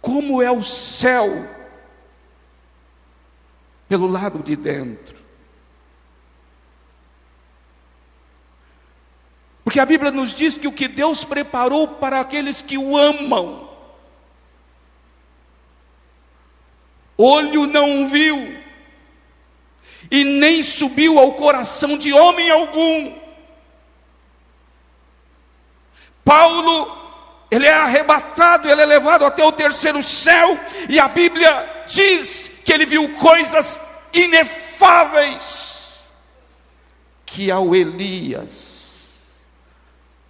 como 0.00 0.42
é 0.42 0.50
o 0.50 0.62
céu 0.62 1.28
pelo 3.88 4.06
lado 4.06 4.38
de 4.38 4.56
dentro. 4.56 5.22
Porque 9.64 9.80
a 9.80 9.86
Bíblia 9.86 10.10
nos 10.10 10.34
diz 10.34 10.58
que 10.58 10.66
o 10.66 10.72
que 10.72 10.88
Deus 10.88 11.24
preparou 11.24 11.86
para 11.86 12.20
aqueles 12.20 12.60
que 12.60 12.76
o 12.76 12.96
amam, 12.96 13.70
olho 17.16 17.66
não 17.66 18.08
viu, 18.08 18.60
e 20.10 20.24
nem 20.24 20.62
subiu 20.62 21.18
ao 21.18 21.34
coração 21.34 21.96
de 21.96 22.12
homem 22.12 22.50
algum, 22.50 23.21
Paulo, 26.32 26.90
ele 27.50 27.66
é 27.66 27.74
arrebatado, 27.74 28.66
ele 28.66 28.80
é 28.80 28.86
levado 28.86 29.26
até 29.26 29.44
o 29.44 29.52
terceiro 29.52 30.02
céu, 30.02 30.58
e 30.88 30.98
a 30.98 31.06
Bíblia 31.06 31.84
diz 31.86 32.50
que 32.64 32.72
ele 32.72 32.86
viu 32.86 33.06
coisas 33.16 33.78
inefáveis 34.14 36.00
que 37.26 37.50
ao 37.50 37.74
Elias, 37.74 39.18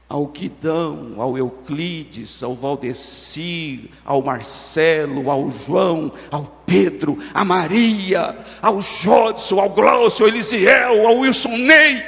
ao 0.08 0.26
Guidão, 0.26 1.14
ao 1.18 1.38
Euclides, 1.38 2.42
ao 2.42 2.56
Valdecir, 2.56 3.88
ao 4.04 4.20
Marcelo, 4.22 5.30
ao 5.30 5.52
João, 5.52 6.12
ao 6.32 6.46
Pedro, 6.66 7.16
a 7.32 7.44
Maria, 7.44 8.36
ao 8.60 8.82
Jodson, 8.82 9.60
ao 9.60 9.70
Glaucio, 9.70 10.24
ao 10.24 10.28
Elisiel, 10.28 11.06
ao 11.06 11.18
Wilson 11.18 11.56
Ney, 11.58 12.04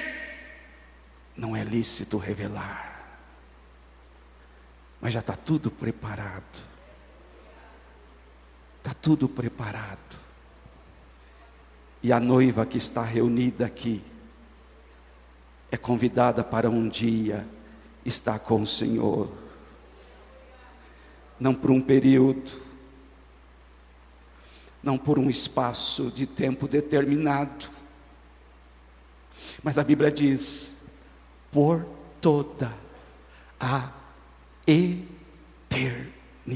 não 1.37 1.55
é 1.55 1.63
lícito 1.63 2.19
revelar 2.19 2.84
mas 5.05 5.13
já 5.13 5.21
está 5.21 5.37
tudo 5.37 5.71
preparado. 5.71 6.67
Está 8.79 8.95
tudo 8.95 9.29
preparado. 9.29 10.19
E 12.03 12.11
a 12.11 12.19
noiva 12.19 12.65
que 12.65 12.79
está 12.79 13.03
reunida 13.03 13.67
aqui 13.67 14.03
é 15.71 15.77
convidada 15.77 16.43
para 16.43 16.71
um 16.71 16.89
dia 16.89 17.47
estar 18.03 18.39
com 18.39 18.63
o 18.63 18.67
Senhor. 18.67 19.31
Não 21.39 21.55
por 21.55 21.71
um 21.71 21.83
período, 21.83 22.59
não 24.83 24.97
por 24.97 25.19
um 25.19 25.29
espaço 25.29 26.11
de 26.11 26.27
tempo 26.27 26.67
determinado, 26.67 27.69
mas 29.63 29.77
a 29.77 29.85
Bíblia 29.85 30.11
diz: 30.11 30.75
por 31.53 31.87
toda 32.23 32.73
a 33.61 34.04
eternidade. 34.67 36.55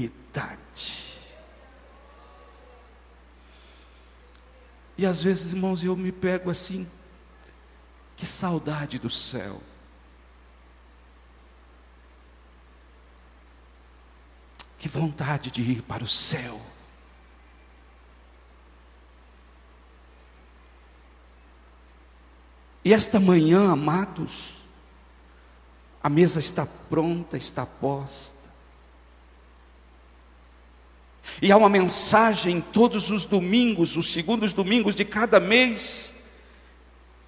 E 4.97 5.05
às 5.05 5.23
vezes, 5.23 5.53
irmãos, 5.53 5.81
eu 5.81 5.95
me 5.95 6.11
pego 6.11 6.49
assim, 6.49 6.85
que 8.17 8.25
saudade 8.25 8.99
do 8.99 9.09
céu. 9.09 9.61
Que 14.77 14.89
vontade 14.89 15.51
de 15.51 15.61
ir 15.61 15.81
para 15.83 16.03
o 16.03 16.07
céu. 16.07 16.59
E 22.83 22.93
esta 22.93 23.19
manhã, 23.19 23.71
amados, 23.71 24.58
a 26.01 26.09
mesa 26.09 26.39
está 26.39 26.67
pronta, 26.89 27.37
está 27.37 27.65
posta. 27.65 28.39
E 31.41 31.51
há 31.51 31.57
uma 31.57 31.69
mensagem 31.69 32.61
todos 32.61 33.09
os 33.09 33.25
domingos, 33.25 33.95
os 33.95 34.11
segundos 34.11 34.53
domingos 34.53 34.95
de 34.95 35.05
cada 35.05 35.39
mês, 35.39 36.11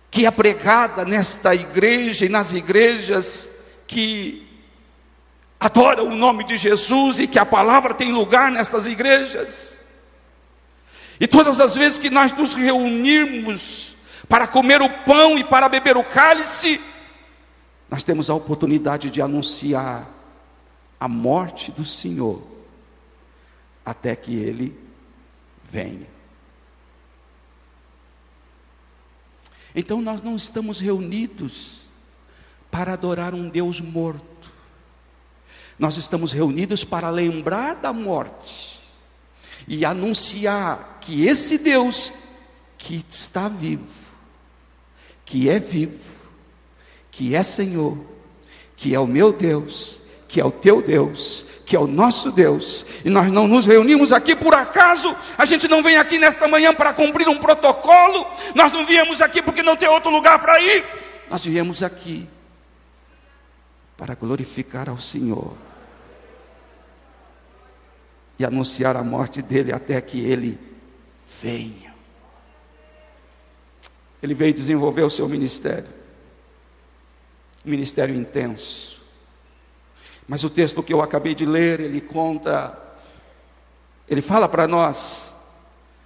que 0.09 0.25
é 0.25 0.31
pregada 0.31 1.05
nesta 1.05 1.53
igreja 1.55 2.25
e 2.25 2.29
nas 2.29 2.51
igrejas 2.51 3.49
que 3.87 4.47
adoram 5.59 6.07
o 6.07 6.15
nome 6.15 6.43
de 6.43 6.57
Jesus 6.57 7.19
e 7.19 7.27
que 7.27 7.37
a 7.37 7.45
palavra 7.45 7.93
tem 7.93 8.11
lugar 8.11 8.51
nestas 8.51 8.85
igrejas. 8.85 9.71
E 11.19 11.27
todas 11.27 11.59
as 11.59 11.75
vezes 11.75 11.99
que 11.99 12.09
nós 12.09 12.33
nos 12.33 12.53
reunirmos 12.53 13.95
para 14.27 14.47
comer 14.47 14.81
o 14.81 14.89
pão 14.89 15.37
e 15.37 15.43
para 15.43 15.69
beber 15.69 15.95
o 15.95 16.03
cálice, 16.03 16.81
nós 17.91 18.05
temos 18.05 18.29
a 18.29 18.33
oportunidade 18.33 19.09
de 19.09 19.21
anunciar 19.21 20.09
a 20.97 21.09
morte 21.09 21.73
do 21.73 21.83
Senhor 21.83 22.41
até 23.85 24.15
que 24.15 24.33
ele 24.33 24.79
venha. 25.69 26.07
Então 29.75 30.01
nós 30.01 30.23
não 30.23 30.37
estamos 30.37 30.79
reunidos 30.79 31.81
para 32.71 32.93
adorar 32.93 33.33
um 33.33 33.49
Deus 33.49 33.81
morto. 33.81 34.49
Nós 35.77 35.97
estamos 35.97 36.31
reunidos 36.31 36.85
para 36.85 37.09
lembrar 37.09 37.75
da 37.75 37.91
morte 37.91 38.79
e 39.67 39.83
anunciar 39.83 40.99
que 41.01 41.25
esse 41.25 41.57
Deus 41.57 42.13
que 42.77 43.05
está 43.09 43.49
vivo, 43.49 44.11
que 45.25 45.49
é 45.49 45.59
vivo, 45.59 46.20
que 47.21 47.35
é 47.35 47.43
Senhor, 47.43 47.99
que 48.75 48.95
é 48.95 48.99
o 48.99 49.05
meu 49.05 49.31
Deus, 49.31 50.01
que 50.27 50.41
é 50.41 50.43
o 50.43 50.49
teu 50.49 50.81
Deus, 50.81 51.45
que 51.67 51.75
é 51.75 51.79
o 51.79 51.85
nosso 51.85 52.31
Deus, 52.31 52.83
e 53.05 53.11
nós 53.11 53.31
não 53.31 53.47
nos 53.47 53.67
reunimos 53.67 54.11
aqui 54.11 54.35
por 54.35 54.55
acaso, 54.55 55.15
a 55.37 55.45
gente 55.45 55.67
não 55.67 55.83
vem 55.83 55.97
aqui 55.97 56.17
nesta 56.17 56.47
manhã 56.47 56.73
para 56.73 56.91
cumprir 56.93 57.29
um 57.29 57.37
protocolo, 57.37 58.25
nós 58.55 58.71
não 58.71 58.87
viemos 58.87 59.21
aqui 59.21 59.39
porque 59.39 59.61
não 59.61 59.75
tem 59.75 59.87
outro 59.87 60.09
lugar 60.09 60.39
para 60.39 60.59
ir, 60.61 60.83
nós 61.29 61.45
viemos 61.45 61.83
aqui 61.83 62.27
para 63.95 64.15
glorificar 64.15 64.89
ao 64.89 64.97
Senhor 64.97 65.53
e 68.39 68.43
anunciar 68.43 68.97
a 68.97 69.03
morte 69.03 69.43
dele 69.43 69.71
até 69.71 70.01
que 70.01 70.19
ele 70.25 70.57
venha. 71.39 71.93
Ele 74.23 74.33
veio 74.33 74.55
desenvolver 74.55 75.03
o 75.03 75.09
seu 75.11 75.29
ministério, 75.29 76.00
ministério 77.63 78.15
intenso 78.15 79.01
mas 80.31 80.45
o 80.45 80.49
texto 80.49 80.81
que 80.81 80.93
eu 80.93 81.01
acabei 81.01 81.35
de 81.35 81.45
ler, 81.45 81.81
ele 81.81 81.99
conta, 81.99 82.77
ele 84.07 84.21
fala 84.21 84.47
para 84.47 84.65
nós 84.65 85.35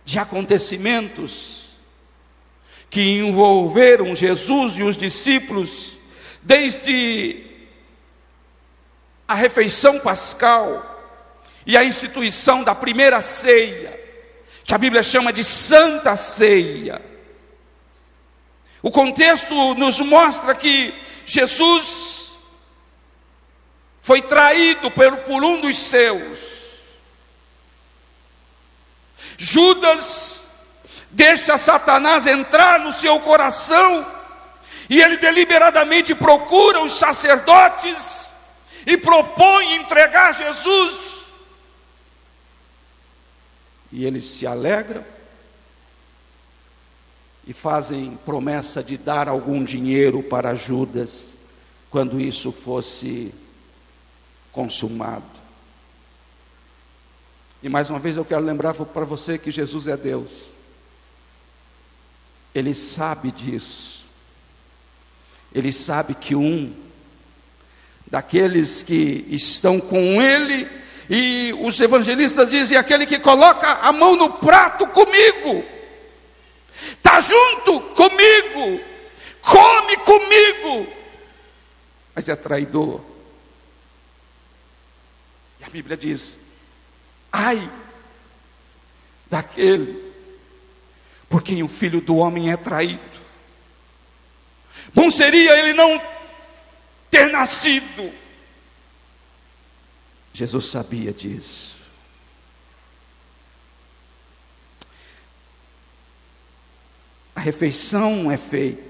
de 0.04 0.18
acontecimentos 0.18 1.66
que 2.90 3.20
envolveram 3.20 4.16
Jesus 4.16 4.80
e 4.80 4.82
os 4.82 4.98
discípulos 4.98 5.98
desde 6.42 7.46
a 9.28 9.36
refeição 9.36 10.00
pascal 10.00 10.92
e 11.64 11.78
a 11.78 11.84
instituição 11.84 12.64
da 12.64 12.74
primeira 12.74 13.22
ceia, 13.22 14.00
que 14.64 14.74
a 14.74 14.80
Bíblia 14.80 15.04
chama 15.04 15.32
de 15.32 15.44
Santa 15.44 16.16
Ceia. 16.16 17.00
O 18.82 18.90
contexto 18.90 19.76
nos 19.76 20.00
mostra 20.00 20.56
que 20.56 21.06
Jesus 21.26 22.32
foi 24.02 24.22
traído 24.22 24.92
por, 24.92 25.44
um 25.44 25.60
dos 25.60 25.78
seus. 25.78 26.40
Judas 29.38 30.44
deixa 31.10 31.58
Satanás 31.58 32.28
entrar 32.28 32.80
no 32.80 32.94
seu 32.94 33.20
coração 33.20 34.06
e 34.90 35.02
ele 35.02 35.18
deliberadamente 35.18 36.14
procura 36.14 36.82
os 36.82 36.94
sacerdotes 36.94 38.28
e 38.86 38.96
propõe 38.96 39.76
entregar 39.76 40.36
Jesus. 40.36 41.26
E 43.92 44.06
eles 44.06 44.26
se 44.26 44.46
alegram 44.46 45.04
e 47.48 47.54
fazem 47.54 48.18
promessa 48.26 48.84
de 48.84 48.98
dar 48.98 49.28
algum 49.28 49.64
dinheiro 49.64 50.24
para 50.24 50.56
Judas 50.56 51.10
quando 51.90 52.20
isso 52.20 52.52
fosse 52.52 53.34
consumado. 54.52 55.24
E 57.62 57.70
mais 57.70 57.90
uma 57.90 58.00
vez 58.00 58.18
eu 58.18 58.26
quero 58.26 58.42
lembrar 58.44 58.74
para 58.74 59.06
você 59.06 59.38
que 59.38 59.52
Jesus 59.52 59.88
é 59.88 59.98
Deus. 59.98 60.30
Ele 62.54 62.74
sabe 62.74 63.32
disso. 63.32 64.06
Ele 65.54 65.72
sabe 65.72 66.16
que 66.16 66.36
um 66.36 66.74
daqueles 68.08 68.84
que 68.84 69.26
estão 69.30 69.80
com 69.80 70.22
ele, 70.22 70.68
e 71.10 71.54
os 71.62 71.80
evangelistas 71.80 72.50
dizem: 72.50 72.78
aquele 72.78 73.06
que 73.06 73.20
coloca 73.20 73.68
a 73.68 73.92
mão 73.92 74.16
no 74.16 74.30
prato 74.34 74.88
comigo, 74.88 75.64
está 76.92 77.20
junto 77.22 77.82
comigo, 77.94 78.84
come 79.42 79.98
comigo, 79.98 80.94
mas 82.14 82.30
é 82.30 82.36
traidor. 82.36 83.02
A 85.64 85.70
Bíblia 85.70 85.98
diz: 85.98 86.38
ai 87.32 87.70
daquele 89.30 90.06
por 91.28 91.42
quem 91.42 91.64
o 91.64 91.68
filho 91.68 92.00
do 92.00 92.16
homem 92.16 92.52
é 92.52 92.58
traído. 92.58 93.02
Bom 94.94 95.10
seria 95.10 95.58
ele 95.58 95.74
não 95.74 96.02
ter 97.10 97.30
nascido. 97.32 98.14
Jesus 100.34 100.68
sabia 100.68 101.12
disso. 101.12 101.75
Refeição 107.46 108.32
é 108.32 108.38
feita. 108.38 108.84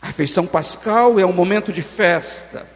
A 0.00 0.06
refeição 0.06 0.46
pascal 0.46 1.20
é 1.20 1.26
um 1.26 1.34
momento 1.34 1.70
de 1.70 1.82
festa. 1.82 2.66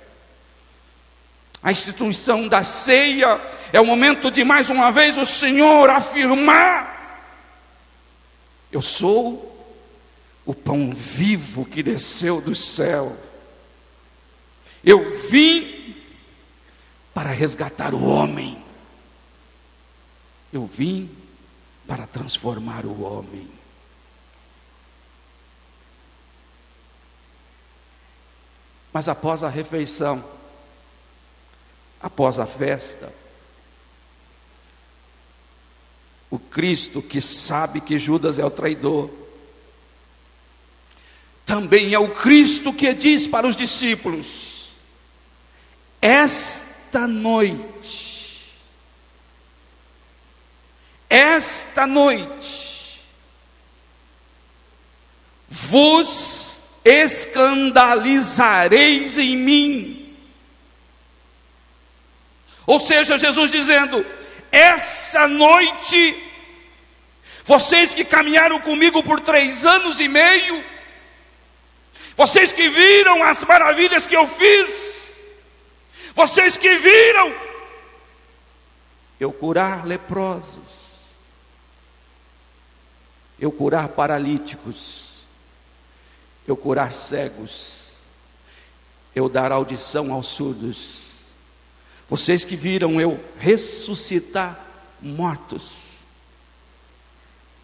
A 1.62 1.72
instituição 1.72 2.46
da 2.46 2.62
ceia 2.62 3.40
é 3.72 3.80
o 3.80 3.86
momento 3.86 4.30
de 4.30 4.44
mais 4.44 4.68
uma 4.68 4.92
vez 4.92 5.16
o 5.16 5.24
Senhor 5.24 5.88
afirmar: 5.88 7.32
Eu 8.70 8.82
sou 8.82 9.50
o 10.44 10.52
pão 10.52 10.92
vivo 10.94 11.64
que 11.64 11.82
desceu 11.82 12.42
do 12.42 12.54
céu. 12.54 13.16
Eu 14.84 15.16
vim 15.30 15.96
para 17.14 17.30
resgatar 17.30 17.94
o 17.94 18.04
homem. 18.04 18.62
Eu 20.52 20.66
vim 20.66 21.23
para 21.86 22.06
transformar 22.06 22.86
o 22.86 23.02
homem. 23.02 23.48
Mas 28.92 29.08
após 29.08 29.42
a 29.42 29.48
refeição, 29.48 30.24
após 32.00 32.38
a 32.38 32.46
festa, 32.46 33.12
o 36.30 36.38
Cristo 36.38 37.02
que 37.02 37.20
sabe 37.20 37.80
que 37.80 37.98
Judas 37.98 38.38
é 38.38 38.44
o 38.44 38.50
traidor, 38.50 39.10
também 41.44 41.92
é 41.92 41.98
o 41.98 42.08
Cristo 42.10 42.72
que 42.72 42.94
diz 42.94 43.26
para 43.26 43.46
os 43.46 43.56
discípulos: 43.56 44.70
Esta 46.00 47.06
noite, 47.06 48.13
esta 51.14 51.86
noite, 51.86 53.00
vos 55.48 56.56
escandalizareis 56.84 59.16
em 59.16 59.36
mim. 59.36 60.16
Ou 62.66 62.80
seja, 62.80 63.16
Jesus 63.16 63.52
dizendo: 63.52 64.04
essa 64.50 65.28
noite, 65.28 66.20
vocês 67.44 67.94
que 67.94 68.04
caminharam 68.04 68.60
comigo 68.60 69.00
por 69.04 69.20
três 69.20 69.64
anos 69.64 70.00
e 70.00 70.08
meio, 70.08 70.64
vocês 72.16 72.52
que 72.52 72.68
viram 72.68 73.22
as 73.22 73.44
maravilhas 73.44 74.08
que 74.08 74.16
eu 74.16 74.26
fiz, 74.26 75.12
vocês 76.12 76.56
que 76.56 76.76
viram 76.76 77.32
eu 79.20 79.30
curar 79.30 79.86
leprosos, 79.86 80.83
eu 83.44 83.52
curar 83.52 83.88
paralíticos, 83.88 85.16
eu 86.46 86.56
curar 86.56 86.94
cegos, 86.94 87.80
eu 89.14 89.28
dar 89.28 89.52
audição 89.52 90.14
aos 90.14 90.28
surdos, 90.28 91.10
vocês 92.08 92.42
que 92.42 92.56
viram 92.56 92.98
eu 92.98 93.22
ressuscitar 93.38 94.66
mortos, 94.98 95.74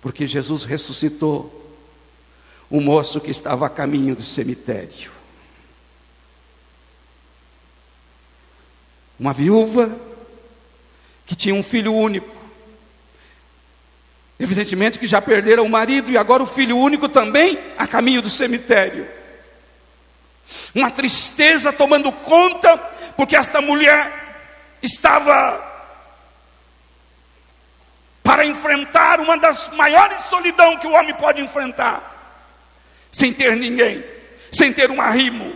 porque 0.03 0.27
Jesus 0.27 0.65
ressuscitou 0.65 1.57
o 2.69 2.79
moço 2.79 3.19
que 3.19 3.31
estava 3.31 3.65
a 3.65 3.71
caminho 3.71 4.15
do 4.15 4.23
cemitério. 4.23 5.11
Uma 9.19 9.33
viúva 9.33 9.99
que 11.25 11.35
tinha 11.35 11.55
um 11.55 11.63
filho 11.63 11.95
único. 11.95 12.40
Evidentemente 14.41 14.99
que 14.99 15.07
já 15.07 15.21
perderam 15.21 15.67
o 15.67 15.69
marido 15.69 16.11
e 16.11 16.17
agora 16.17 16.43
o 16.43 16.47
filho 16.47 16.79
único 16.79 17.11
também 17.11 17.59
a 17.77 17.87
caminho 17.87 18.23
do 18.23 18.31
cemitério. 18.31 19.07
Uma 20.75 20.91
tristeza 20.91 21.71
tomando 21.71 22.11
conta, 22.11 22.75
porque 23.19 23.37
esta 23.37 23.61
mulher 23.61 24.79
estava 24.83 25.69
para 28.23 28.47
enfrentar 28.47 29.21
uma 29.21 29.37
das 29.37 29.69
maiores 29.75 30.23
solidão 30.23 30.79
que 30.79 30.87
o 30.87 30.93
homem 30.93 31.15
pode 31.15 31.43
enfrentar 31.43 32.09
sem 33.13 33.35
ter 33.35 33.55
ninguém, 33.57 34.03
sem 34.51 34.73
ter 34.73 34.91
um 34.91 35.03
arrimo. 35.03 35.55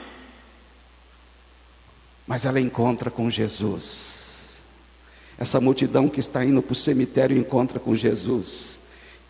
Mas 2.27 2.45
ela 2.45 2.61
encontra 2.61 3.11
com 3.11 3.31
Jesus. 3.31 4.63
Essa 5.39 5.61
multidão 5.61 6.09
que 6.09 6.21
está 6.21 6.45
indo 6.45 6.63
para 6.63 6.73
o 6.73 6.77
cemitério 6.77 7.37
encontra 7.37 7.81
com 7.81 7.95
Jesus. 7.95 8.74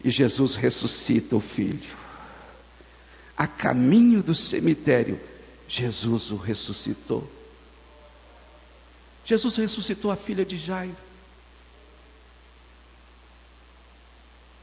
E 0.05 0.11
Jesus 0.11 0.55
ressuscita 0.55 1.35
o 1.35 1.41
filho. 1.41 1.97
A 3.35 3.47
caminho 3.47 4.23
do 4.23 4.35
cemitério, 4.35 5.19
Jesus 5.67 6.31
o 6.31 6.37
ressuscitou. 6.37 7.29
Jesus 9.25 9.57
ressuscitou 9.57 10.11
a 10.11 10.17
filha 10.17 10.45
de 10.45 10.59
Jairo. 10.59 10.95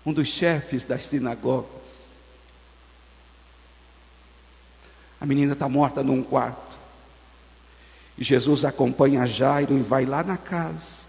Um 0.06 0.13
dos 0.13 0.27
chefes 0.27 0.86
das 0.86 1.06
sinagogas. 1.06 1.82
A 5.19 5.25
menina 5.25 5.54
está 5.54 5.67
morta 5.67 6.04
num 6.04 6.21
quarto. 6.21 6.77
E 8.17 8.23
Jesus 8.23 8.63
acompanha 8.63 9.25
Jairo 9.25 9.75
e 9.75 9.82
vai 9.82 10.06
lá 10.06 10.23
na 10.23 10.38
casa. 10.38 11.06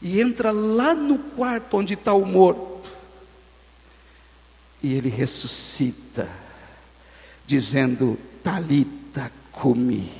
E 0.00 0.20
entra 0.20 0.52
lá 0.52 0.94
no 0.94 1.18
quarto 1.18 1.76
onde 1.76 1.94
está 1.94 2.12
o 2.12 2.24
morto. 2.24 2.77
E 4.82 4.94
ele 4.94 5.08
ressuscita, 5.08 6.28
dizendo: 7.46 8.18
Talita 8.42 9.30
comi. 9.50 10.10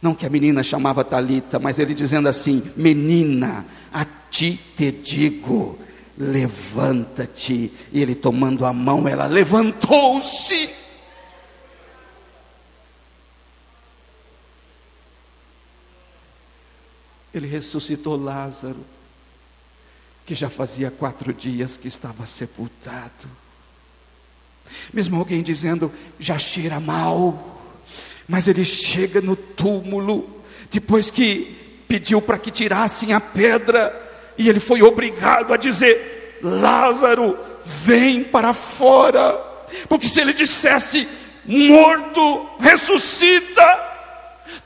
Não 0.00 0.14
que 0.14 0.26
a 0.26 0.30
menina 0.30 0.62
chamava 0.62 1.04
Talita, 1.04 1.58
mas 1.58 1.78
ele 1.78 1.94
dizendo 1.94 2.28
assim: 2.28 2.62
Menina, 2.76 3.66
a 3.92 4.04
ti 4.30 4.58
te 4.76 4.92
digo, 4.92 5.78
levanta-te. 6.16 7.72
E 7.92 8.00
ele 8.00 8.14
tomando 8.14 8.64
a 8.64 8.72
mão, 8.72 9.08
ela 9.08 9.26
levantou-se. 9.26 10.70
Ele 17.34 17.46
ressuscitou 17.46 18.16
Lázaro, 18.16 18.84
que 20.24 20.34
já 20.34 20.48
fazia 20.48 20.90
quatro 20.90 21.32
dias 21.32 21.76
que 21.76 21.88
estava 21.88 22.26
sepultado. 22.26 23.28
Mesmo 24.92 25.18
alguém 25.18 25.42
dizendo, 25.42 25.92
já 26.18 26.38
cheira 26.38 26.80
mal, 26.80 27.60
mas 28.26 28.48
ele 28.48 28.64
chega 28.64 29.20
no 29.20 29.36
túmulo, 29.36 30.42
depois 30.70 31.10
que 31.10 31.56
pediu 31.88 32.20
para 32.20 32.38
que 32.38 32.50
tirassem 32.50 33.12
a 33.12 33.20
pedra, 33.20 33.94
e 34.36 34.48
ele 34.48 34.60
foi 34.60 34.82
obrigado 34.82 35.52
a 35.52 35.56
dizer: 35.56 36.38
Lázaro, 36.42 37.38
vem 37.64 38.22
para 38.22 38.52
fora, 38.52 39.36
porque 39.88 40.08
se 40.08 40.20
ele 40.20 40.32
dissesse, 40.32 41.08
morto, 41.44 42.48
ressuscita, 42.60 43.88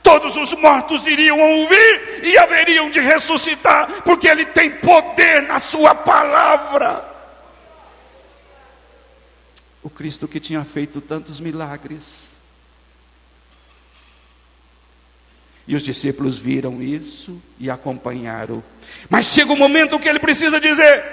todos 0.03 0.35
os 0.35 0.53
mortos 0.55 1.07
iriam 1.07 1.39
ouvir 1.39 2.21
e 2.23 2.37
haveriam 2.37 2.89
de 2.89 2.99
ressuscitar, 2.99 3.87
porque 4.03 4.27
Ele 4.27 4.45
tem 4.45 4.69
poder 4.69 5.43
na 5.43 5.59
Sua 5.59 5.95
palavra. 5.95 7.12
O 9.83 9.89
Cristo 9.89 10.27
que 10.27 10.39
tinha 10.39 10.63
feito 10.63 11.01
tantos 11.01 11.39
milagres. 11.39 12.31
E 15.67 15.75
os 15.75 15.83
discípulos 15.83 16.37
viram 16.37 16.81
isso 16.81 17.41
e 17.59 17.69
acompanharam. 17.69 18.63
Mas 19.09 19.27
chega 19.27 19.51
o 19.51 19.55
um 19.55 19.57
momento 19.59 19.99
que 19.99 20.09
ele 20.09 20.19
precisa 20.19 20.59
dizer: 20.59 21.03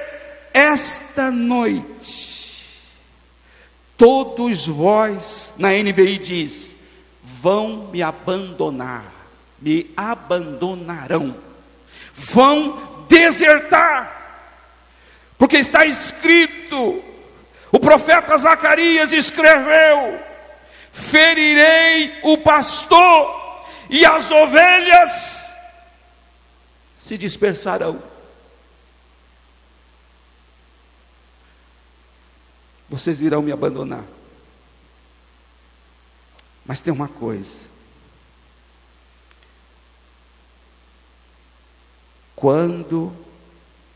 Esta 0.52 1.30
noite, 1.30 2.66
todos 3.96 4.66
vós, 4.66 5.52
na 5.58 5.70
NBI 5.70 6.18
diz, 6.18 6.74
vão 7.22 7.90
me 7.92 8.02
abandonar, 8.02 9.12
me 9.60 9.90
abandonarão, 9.96 11.36
vão 12.12 13.06
desertar, 13.08 14.18
porque 15.38 15.56
está 15.56 15.86
escrito, 15.86 17.02
o 17.72 17.78
profeta 17.78 18.36
Zacarias 18.36 19.12
escreveu: 19.12 20.20
ferirei 20.92 22.18
o 22.22 22.38
pastor, 22.38 23.64
e 23.88 24.04
as 24.04 24.30
ovelhas 24.30 25.48
se 26.96 27.16
dispersarão. 27.16 28.02
Vocês 32.88 33.20
irão 33.20 33.40
me 33.40 33.52
abandonar. 33.52 34.04
Mas 36.66 36.80
tem 36.80 36.92
uma 36.92 37.06
coisa. 37.06 37.68
Quando 42.34 43.14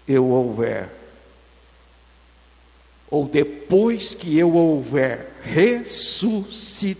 eu 0.07 0.27
houver, 0.27 0.94
ou 3.15 3.27
depois 3.29 4.13
que 4.13 4.37
eu 4.37 4.53
houver 4.57 5.37
ressuscitado, 5.45 6.97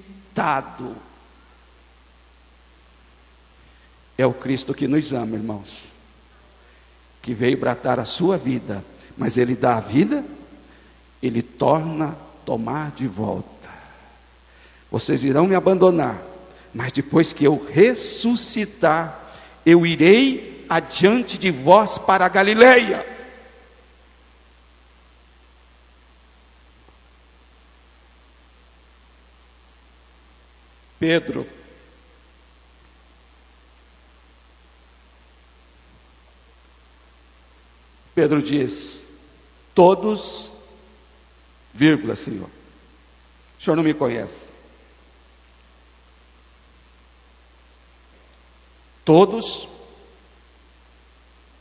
é 4.17 4.25
o 4.25 4.33
Cristo 4.33 4.73
que 4.73 4.87
nos 4.87 5.13
ama, 5.13 5.35
irmãos, 5.35 5.87
que 7.21 7.35
veio 7.35 7.59
bratar 7.59 7.99
a 7.99 8.05
sua 8.05 8.39
vida, 8.39 8.85
mas 9.19 9.37
Ele 9.37 9.57
dá 9.57 9.77
a 9.77 9.81
vida, 9.81 10.25
Ele 11.21 11.43
torna 11.43 12.17
tomar 12.47 12.93
de 12.93 13.09
volta. 13.09 13.69
Vocês 14.93 15.25
irão 15.25 15.49
me 15.49 15.57
abandonar, 15.57 16.23
mas 16.73 16.93
depois 16.93 17.33
que 17.33 17.43
eu 17.43 17.61
ressuscitar, 17.73 19.21
eu 19.67 19.85
irei 19.85 20.65
adiante 20.69 21.37
de 21.37 21.51
vós 21.51 21.99
para 21.99 22.25
a 22.25 22.29
Galileia. 22.29 23.14
Pedro, 31.05 31.47
Pedro 38.15 38.41
diz: 38.41 39.05
Todos, 39.75 40.51
vírgula, 41.75 42.17
Senhor. 42.17 42.49
O 42.49 43.63
Senhor 43.63 43.77
não 43.77 43.83
me 43.83 43.93
conhece. 43.93 44.49
Todos, 49.05 49.69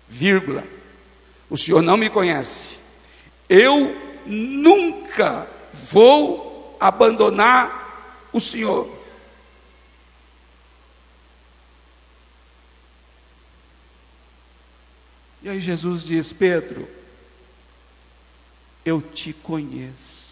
vírgula. 0.08 0.66
O 1.50 1.58
Senhor 1.58 1.82
não 1.82 1.98
me 1.98 2.10
conhece. 2.10 2.78
Eu 3.50 3.94
nunca 4.26 5.50
vou 5.74 6.78
abandonar 6.80 8.30
o 8.32 8.40
Senhor. 8.40 9.03
E 15.44 15.50
aí 15.50 15.60
Jesus 15.60 16.04
diz: 16.04 16.32
Pedro, 16.32 16.88
eu 18.86 19.02
te 19.02 19.34
conheço. 19.34 20.24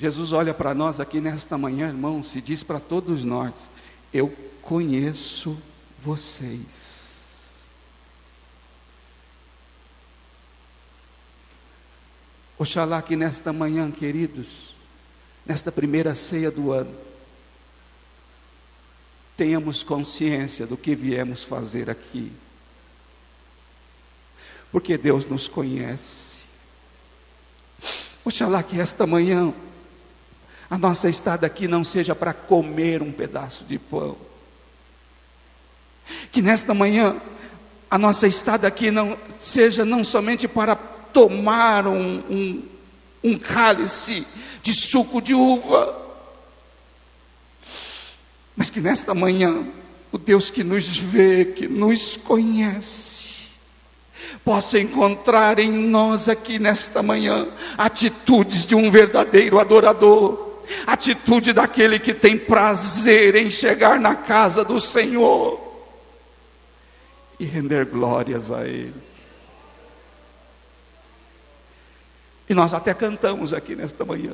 Jesus 0.00 0.32
olha 0.32 0.54
para 0.54 0.74
nós 0.74 1.00
aqui 1.00 1.20
nesta 1.20 1.58
manhã, 1.58 1.88
irmãos, 1.88 2.34
e 2.34 2.40
diz 2.40 2.62
para 2.62 2.80
todos 2.80 3.24
nós: 3.24 3.52
Eu 4.12 4.34
conheço 4.62 5.58
vocês. 6.02 6.96
Oxalá 12.56 13.02
que 13.02 13.14
nesta 13.14 13.52
manhã, 13.52 13.90
queridos, 13.90 14.74
nesta 15.44 15.70
primeira 15.70 16.14
ceia 16.14 16.50
do 16.50 16.72
ano, 16.72 17.07
tenhamos 19.38 19.84
consciência 19.84 20.66
do 20.66 20.76
que 20.76 20.96
viemos 20.96 21.44
fazer 21.44 21.88
aqui. 21.88 22.32
Porque 24.72 24.98
Deus 24.98 25.24
nos 25.26 25.46
conhece. 25.46 26.38
Oxalá 28.24 28.64
que 28.64 28.80
esta 28.80 29.06
manhã 29.06 29.54
a 30.68 30.76
nossa 30.76 31.08
estada 31.08 31.46
aqui 31.46 31.68
não 31.68 31.84
seja 31.84 32.16
para 32.16 32.34
comer 32.34 33.00
um 33.00 33.12
pedaço 33.12 33.64
de 33.64 33.78
pão. 33.78 34.16
Que 36.32 36.42
nesta 36.42 36.74
manhã 36.74 37.16
a 37.88 37.96
nossa 37.96 38.26
estada 38.26 38.66
aqui 38.66 38.90
não 38.90 39.16
seja 39.38 39.84
não 39.84 40.02
somente 40.04 40.48
para 40.48 40.74
tomar 40.74 41.86
um, 41.86 42.18
um, 42.28 42.62
um 43.22 43.38
cálice 43.38 44.26
de 44.64 44.74
suco 44.74 45.22
de 45.22 45.32
uva, 45.32 46.07
mas 48.58 48.70
que 48.70 48.80
nesta 48.80 49.14
manhã, 49.14 49.64
o 50.10 50.18
Deus 50.18 50.50
que 50.50 50.64
nos 50.64 50.98
vê, 50.98 51.44
que 51.44 51.68
nos 51.68 52.16
conhece, 52.16 53.50
possa 54.44 54.80
encontrar 54.80 55.60
em 55.60 55.70
nós 55.70 56.28
aqui 56.28 56.58
nesta 56.58 57.00
manhã 57.00 57.46
atitudes 57.78 58.66
de 58.66 58.74
um 58.74 58.90
verdadeiro 58.90 59.60
adorador, 59.60 60.64
atitude 60.88 61.52
daquele 61.52 62.00
que 62.00 62.12
tem 62.12 62.36
prazer 62.36 63.36
em 63.36 63.48
chegar 63.48 64.00
na 64.00 64.16
casa 64.16 64.64
do 64.64 64.80
Senhor 64.80 65.60
e 67.38 67.44
render 67.44 67.84
glórias 67.84 68.50
a 68.50 68.66
Ele. 68.66 68.92
E 72.50 72.54
nós 72.54 72.74
até 72.74 72.92
cantamos 72.92 73.52
aqui 73.52 73.76
nesta 73.76 74.04
manhã. 74.04 74.32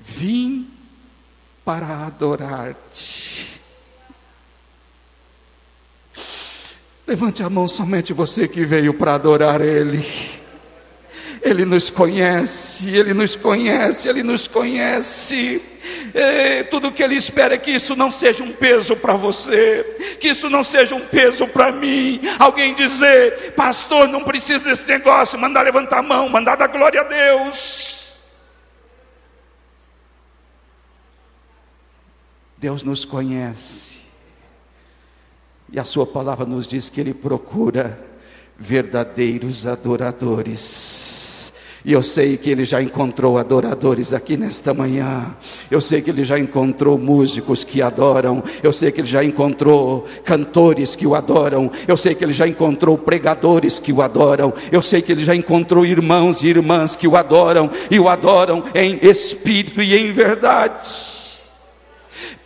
Vim 0.00 0.77
para 1.68 2.06
adorar-te. 2.06 3.60
Levante 7.06 7.42
a 7.42 7.50
mão 7.50 7.68
somente 7.68 8.14
você 8.14 8.48
que 8.48 8.64
veio 8.64 8.94
para 8.94 9.16
adorar 9.16 9.60
Ele. 9.60 10.02
Ele 11.42 11.66
nos 11.66 11.90
conhece, 11.90 12.88
Ele 12.96 13.12
nos 13.12 13.36
conhece, 13.36 14.08
Ele 14.08 14.22
nos 14.22 14.48
conhece. 14.48 15.60
E 16.14 16.64
tudo 16.70 16.90
que 16.90 17.02
Ele 17.02 17.16
espera 17.16 17.52
é 17.52 17.58
que 17.58 17.72
isso 17.72 17.94
não 17.94 18.10
seja 18.10 18.42
um 18.42 18.52
peso 18.52 18.96
para 18.96 19.12
você, 19.12 20.16
que 20.18 20.28
isso 20.28 20.48
não 20.48 20.64
seja 20.64 20.94
um 20.94 21.02
peso 21.02 21.46
para 21.46 21.70
mim. 21.70 22.18
Alguém 22.38 22.72
dizer, 22.72 23.52
pastor, 23.52 24.08
não 24.08 24.24
precisa 24.24 24.64
desse 24.64 24.88
negócio, 24.88 25.38
mandar 25.38 25.60
levantar 25.60 25.98
a 25.98 26.02
mão, 26.02 26.30
mandar 26.30 26.56
dar 26.56 26.68
glória 26.68 27.02
a 27.02 27.04
Deus. 27.04 27.97
Deus 32.60 32.82
nos 32.82 33.04
conhece. 33.04 34.00
E 35.70 35.78
a 35.78 35.84
Sua 35.84 36.06
palavra 36.06 36.44
nos 36.44 36.66
diz 36.66 36.90
que 36.90 37.00
Ele 37.00 37.14
procura 37.14 37.98
verdadeiros 38.58 39.66
adoradores. 39.66 41.52
E 41.84 41.92
eu 41.92 42.02
sei 42.02 42.36
que 42.36 42.50
ele 42.50 42.64
já 42.64 42.82
encontrou 42.82 43.38
adoradores 43.38 44.12
aqui 44.12 44.36
nesta 44.36 44.74
manhã. 44.74 45.34
Eu 45.70 45.80
sei 45.80 46.02
que 46.02 46.10
ele 46.10 46.24
já 46.24 46.38
encontrou 46.38 46.98
músicos 46.98 47.62
que 47.62 47.80
adoram. 47.80 48.42
Eu 48.62 48.72
sei 48.72 48.90
que 48.90 49.00
ele 49.00 49.08
já 49.08 49.22
encontrou 49.22 50.04
cantores 50.24 50.96
que 50.96 51.06
o 51.06 51.14
adoram. 51.14 51.70
Eu 51.86 51.96
sei 51.96 52.16
que 52.16 52.24
ele 52.24 52.32
já 52.32 52.48
encontrou 52.48 52.98
pregadores 52.98 53.78
que 53.78 53.92
o 53.92 54.02
adoram. 54.02 54.52
Eu 54.72 54.82
sei 54.82 55.00
que 55.00 55.12
ele 55.12 55.24
já 55.24 55.36
encontrou 55.36 55.86
irmãos 55.86 56.42
e 56.42 56.48
irmãs 56.48 56.96
que 56.96 57.06
o 57.06 57.16
adoram 57.16 57.70
e 57.90 57.98
o 58.00 58.08
adoram 58.08 58.64
em 58.74 58.98
espírito 59.00 59.80
e 59.80 59.96
em 59.96 60.12
verdade. 60.12 61.17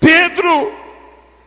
Pedro, 0.03 0.77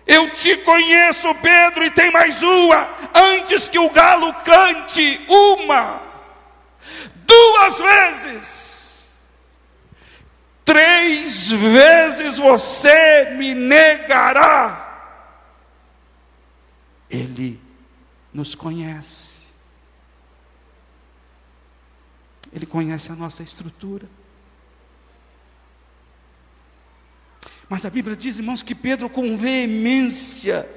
eu 0.08 0.32
te 0.32 0.56
conheço, 0.58 1.36
Pedro, 1.36 1.84
e 1.84 1.92
tem 1.92 2.10
mais 2.10 2.42
uma. 2.42 2.88
Antes 3.14 3.68
que 3.68 3.78
o 3.78 3.90
galo 3.90 4.34
cante, 4.46 5.20
uma, 5.28 6.02
duas 7.26 7.78
vezes, 7.78 9.10
três 10.64 11.52
vezes 11.52 12.38
você 12.38 13.36
me 13.38 13.54
negará. 13.54 14.84
Ele 17.10 17.60
nos 18.34 18.56
conhece. 18.56 19.26
Ele 22.54 22.66
conhece 22.66 23.12
a 23.12 23.16
nossa 23.16 23.44
estrutura. 23.44 24.08
Mas 27.68 27.86
a 27.86 27.90
Bíblia 27.90 28.16
diz, 28.16 28.38
irmãos, 28.38 28.62
que 28.62 28.76
Pedro, 28.76 29.10
com 29.10 29.36
veemência, 29.36 30.70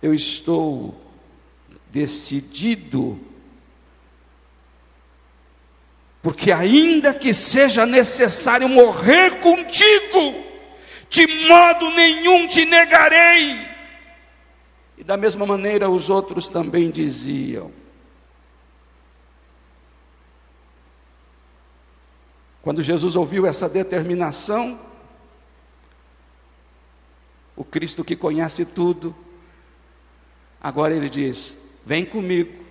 eu 0.00 0.14
estou 0.14 1.00
decidido, 1.90 3.20
porque 6.22 6.50
ainda 6.50 7.12
que 7.12 7.34
seja 7.34 7.84
necessário 7.84 8.68
morrer 8.68 9.40
contigo, 9.40 10.42
de 11.10 11.26
modo 11.46 11.90
nenhum 11.90 12.46
te 12.46 12.64
negarei. 12.64 13.72
E 14.96 15.04
da 15.04 15.16
mesma 15.16 15.44
maneira 15.44 15.90
os 15.90 16.08
outros 16.08 16.48
também 16.48 16.90
diziam. 16.90 17.81
Quando 22.62 22.80
Jesus 22.80 23.16
ouviu 23.16 23.44
essa 23.44 23.68
determinação, 23.68 24.80
o 27.56 27.64
Cristo 27.64 28.04
que 28.04 28.14
conhece 28.14 28.64
tudo, 28.64 29.14
agora 30.60 30.94
ele 30.94 31.10
diz: 31.10 31.56
Vem 31.84 32.04
comigo, 32.06 32.64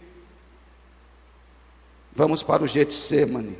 vamos 2.13 2.41
para 2.41 2.63
o 2.63 2.67
Getsemane. 2.67 3.57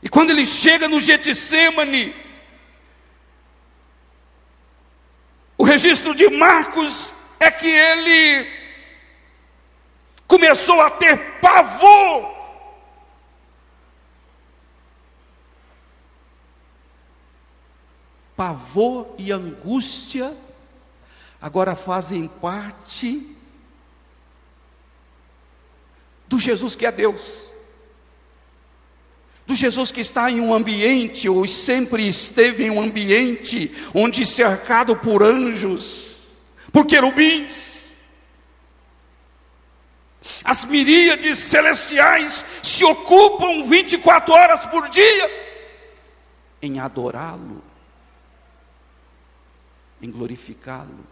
E 0.00 0.08
quando 0.08 0.30
ele 0.30 0.46
chega 0.46 0.86
no 0.86 1.00
Getsemane, 1.00 2.14
o 5.58 5.64
registro 5.64 6.14
de 6.14 6.28
Marcos 6.30 7.12
é 7.40 7.50
que 7.50 7.66
ele 7.66 8.48
começou 10.28 10.80
a 10.80 10.90
ter 10.90 11.40
pavor 11.40 12.35
pavor 18.36 19.14
e 19.16 19.32
angústia 19.32 20.36
agora 21.40 21.74
fazem 21.74 22.28
parte 22.28 23.34
do 26.28 26.38
Jesus 26.38 26.74
que 26.74 26.84
é 26.84 26.92
Deus. 26.92 27.22
Do 29.46 29.54
Jesus 29.54 29.92
que 29.92 30.00
está 30.00 30.28
em 30.28 30.40
um 30.40 30.52
ambiente, 30.52 31.28
ou 31.28 31.46
sempre 31.46 32.06
esteve 32.06 32.64
em 32.64 32.70
um 32.70 32.80
ambiente, 32.80 33.72
onde 33.94 34.26
cercado 34.26 34.96
por 34.96 35.22
anjos, 35.22 36.16
por 36.72 36.84
querubins, 36.84 37.84
as 40.42 40.64
miríades 40.64 41.38
celestiais 41.38 42.44
se 42.60 42.84
ocupam 42.84 43.62
24 43.62 44.32
horas 44.32 44.66
por 44.66 44.88
dia 44.88 45.46
em 46.60 46.80
adorá-lo 46.80 47.62
em 50.00 50.10
glorificá-lo. 50.10 51.04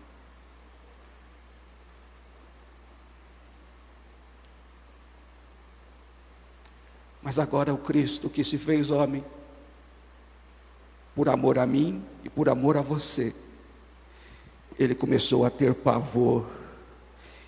Mas 7.23 7.39
agora 7.39 7.71
é 7.71 7.73
o 7.73 7.79
Cristo 7.79 8.29
que 8.29 8.45
se 8.45 8.59
fez 8.59 8.91
homem, 8.91 9.25
por 11.15 11.29
amor 11.29 11.59
a 11.59 11.67
mim 11.67 12.05
e 12.23 12.29
por 12.29 12.49
amor 12.49 12.77
a 12.77 12.83
você, 12.83 13.35
ele 14.79 14.95
começou 14.95 15.47
a 15.47 15.51
ter 15.51 15.75
pavor 15.75 16.47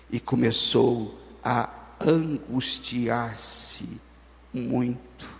e 0.09 0.19
começou 0.19 1.19
a 1.43 1.69
angustiar-se 1.99 3.99
muito. 4.53 5.36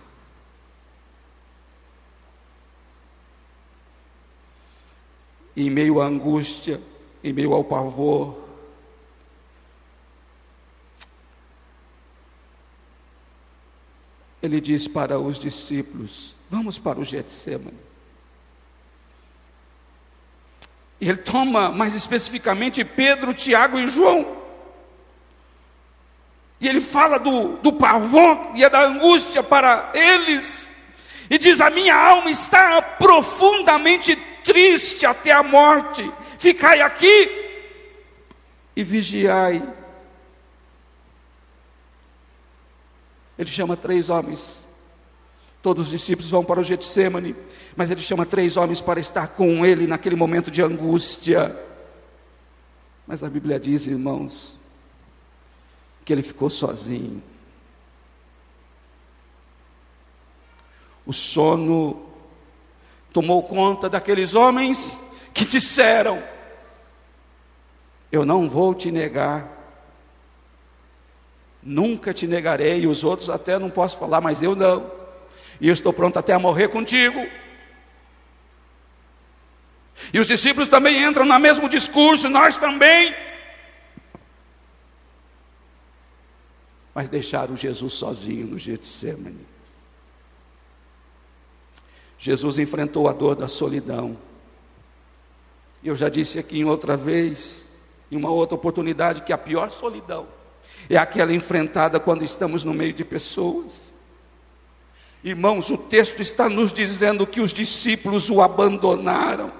Em 5.58 5.68
meio 5.68 6.00
à 6.00 6.06
angústia, 6.06 6.80
em 7.22 7.32
meio 7.32 7.52
ao 7.52 7.64
pavor, 7.64 8.38
ele 14.40 14.60
diz 14.60 14.86
para 14.86 15.18
os 15.18 15.36
discípulos: 15.36 16.32
Vamos 16.48 16.78
para 16.78 17.00
o 17.00 17.04
Getsemane. 17.04 17.76
E 21.00 21.08
ele 21.08 21.18
toma 21.18 21.72
mais 21.72 21.92
especificamente 21.92 22.84
Pedro, 22.84 23.34
Tiago 23.34 23.80
e 23.80 23.88
João. 23.88 24.38
E 26.60 26.68
ele 26.68 26.80
fala 26.80 27.18
do, 27.18 27.56
do 27.56 27.72
pavor 27.72 28.52
e 28.54 28.68
da 28.68 28.84
angústia 28.84 29.42
para 29.42 29.90
eles. 29.92 30.68
E 31.28 31.36
diz: 31.36 31.60
A 31.60 31.68
minha 31.68 31.96
alma 31.96 32.30
está 32.30 32.80
profundamente 32.80 34.27
triste 34.48 35.04
até 35.04 35.30
a 35.30 35.42
morte. 35.42 36.10
Ficai 36.38 36.80
aqui 36.80 37.28
e 38.74 38.82
vigiai. 38.82 39.62
Ele 43.38 43.50
chama 43.50 43.76
três 43.76 44.08
homens. 44.08 44.66
Todos 45.60 45.86
os 45.86 45.90
discípulos 45.90 46.30
vão 46.30 46.44
para 46.44 46.60
o 46.60 46.64
Getsemane, 46.64 47.36
mas 47.76 47.90
ele 47.90 48.00
chama 48.00 48.24
três 48.24 48.56
homens 48.56 48.80
para 48.80 48.98
estar 48.98 49.28
com 49.28 49.66
ele 49.66 49.86
naquele 49.86 50.16
momento 50.16 50.50
de 50.50 50.62
angústia. 50.62 51.54
Mas 53.06 53.22
a 53.22 53.28
Bíblia 53.28 53.58
diz, 53.60 53.86
irmãos, 53.86 54.56
que 56.04 56.12
ele 56.12 56.22
ficou 56.22 56.48
sozinho. 56.48 57.22
O 61.04 61.12
sono 61.12 62.07
tomou 63.12 63.42
conta 63.42 63.88
daqueles 63.88 64.34
homens 64.34 64.96
que 65.34 65.44
disseram: 65.44 66.22
Eu 68.10 68.24
não 68.24 68.48
vou 68.48 68.74
te 68.74 68.90
negar, 68.90 69.46
nunca 71.62 72.12
te 72.12 72.26
negarei, 72.26 72.80
e 72.80 72.86
os 72.86 73.04
outros 73.04 73.30
até 73.30 73.58
não 73.58 73.70
posso 73.70 73.98
falar, 73.98 74.20
mas 74.20 74.42
eu 74.42 74.54
não, 74.54 74.90
e 75.60 75.68
eu 75.68 75.74
estou 75.74 75.92
pronto 75.92 76.18
até 76.18 76.32
a 76.32 76.38
morrer 76.38 76.68
contigo. 76.68 77.26
E 80.12 80.20
os 80.20 80.28
discípulos 80.28 80.68
também 80.68 81.02
entram 81.02 81.24
no 81.24 81.38
mesmo 81.38 81.68
discurso, 81.68 82.28
nós 82.28 82.56
também. 82.56 83.14
mas 86.98 87.08
deixaram 87.08 87.56
Jesus 87.56 87.92
sozinho 87.92 88.44
no 88.44 88.58
Getsemane. 88.58 89.46
Jesus 92.18 92.58
enfrentou 92.58 93.08
a 93.08 93.12
dor 93.12 93.34
da 93.34 93.48
solidão. 93.48 94.16
Eu 95.82 95.94
já 95.94 96.08
disse 96.08 96.38
aqui 96.38 96.58
em 96.58 96.64
outra 96.64 96.96
vez, 96.96 97.64
em 98.10 98.16
uma 98.16 98.30
outra 98.30 98.56
oportunidade, 98.56 99.22
que 99.22 99.32
a 99.32 99.38
pior 99.38 99.70
solidão 99.70 100.26
é 100.90 100.96
aquela 100.96 101.32
enfrentada 101.32 102.00
quando 102.00 102.24
estamos 102.24 102.64
no 102.64 102.74
meio 102.74 102.92
de 102.92 103.04
pessoas. 103.04 103.94
Irmãos, 105.22 105.70
o 105.70 105.76
texto 105.76 106.20
está 106.20 106.48
nos 106.48 106.72
dizendo 106.72 107.26
que 107.26 107.40
os 107.40 107.52
discípulos 107.52 108.30
o 108.30 108.40
abandonaram. 108.40 109.52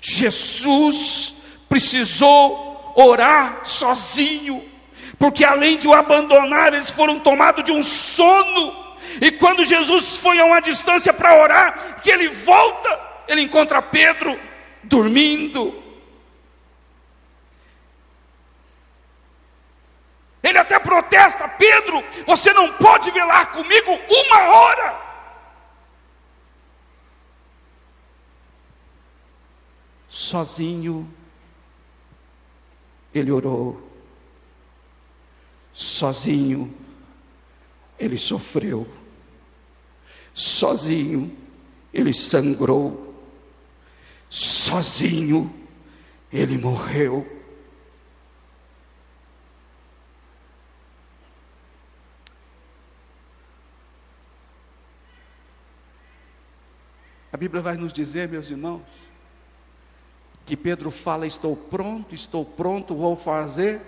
Jesus 0.00 1.34
precisou 1.68 2.92
orar 2.96 3.62
sozinho 3.64 4.74
porque 5.18 5.44
além 5.44 5.76
de 5.78 5.88
o 5.88 5.94
abandonar, 5.94 6.74
eles 6.74 6.90
foram 6.90 7.18
tomados 7.18 7.64
de 7.64 7.72
um 7.72 7.82
sono. 7.82 8.83
E 9.20 9.30
quando 9.32 9.64
Jesus 9.64 10.16
foi 10.16 10.38
a 10.40 10.44
uma 10.44 10.60
distância 10.60 11.12
para 11.12 11.40
orar, 11.40 12.00
que 12.02 12.10
ele 12.10 12.28
volta, 12.28 13.24
ele 13.28 13.42
encontra 13.42 13.80
Pedro 13.82 14.38
dormindo. 14.82 15.82
Ele 20.42 20.58
até 20.58 20.78
protesta: 20.78 21.48
Pedro, 21.48 22.04
você 22.26 22.52
não 22.52 22.72
pode 22.74 23.10
velar 23.10 23.50
comigo 23.52 23.90
uma 24.08 24.38
hora. 24.48 25.04
Sozinho, 30.08 31.12
ele 33.12 33.32
orou 33.32 33.90
sozinho, 35.72 36.72
ele 37.98 38.16
sofreu, 38.16 38.86
sozinho, 40.34 41.34
ele 41.92 42.12
sangrou, 42.12 43.14
sozinho, 44.28 45.54
ele 46.32 46.58
morreu. 46.58 47.24
A 57.32 57.36
Bíblia 57.36 57.62
vai 57.62 57.76
nos 57.76 57.92
dizer, 57.92 58.28
meus 58.28 58.48
irmãos, 58.48 58.82
que 60.46 60.56
Pedro 60.56 60.90
fala: 60.90 61.26
Estou 61.26 61.56
pronto, 61.56 62.14
estou 62.14 62.44
pronto, 62.44 62.94
vou 62.94 63.16
fazer 63.16 63.80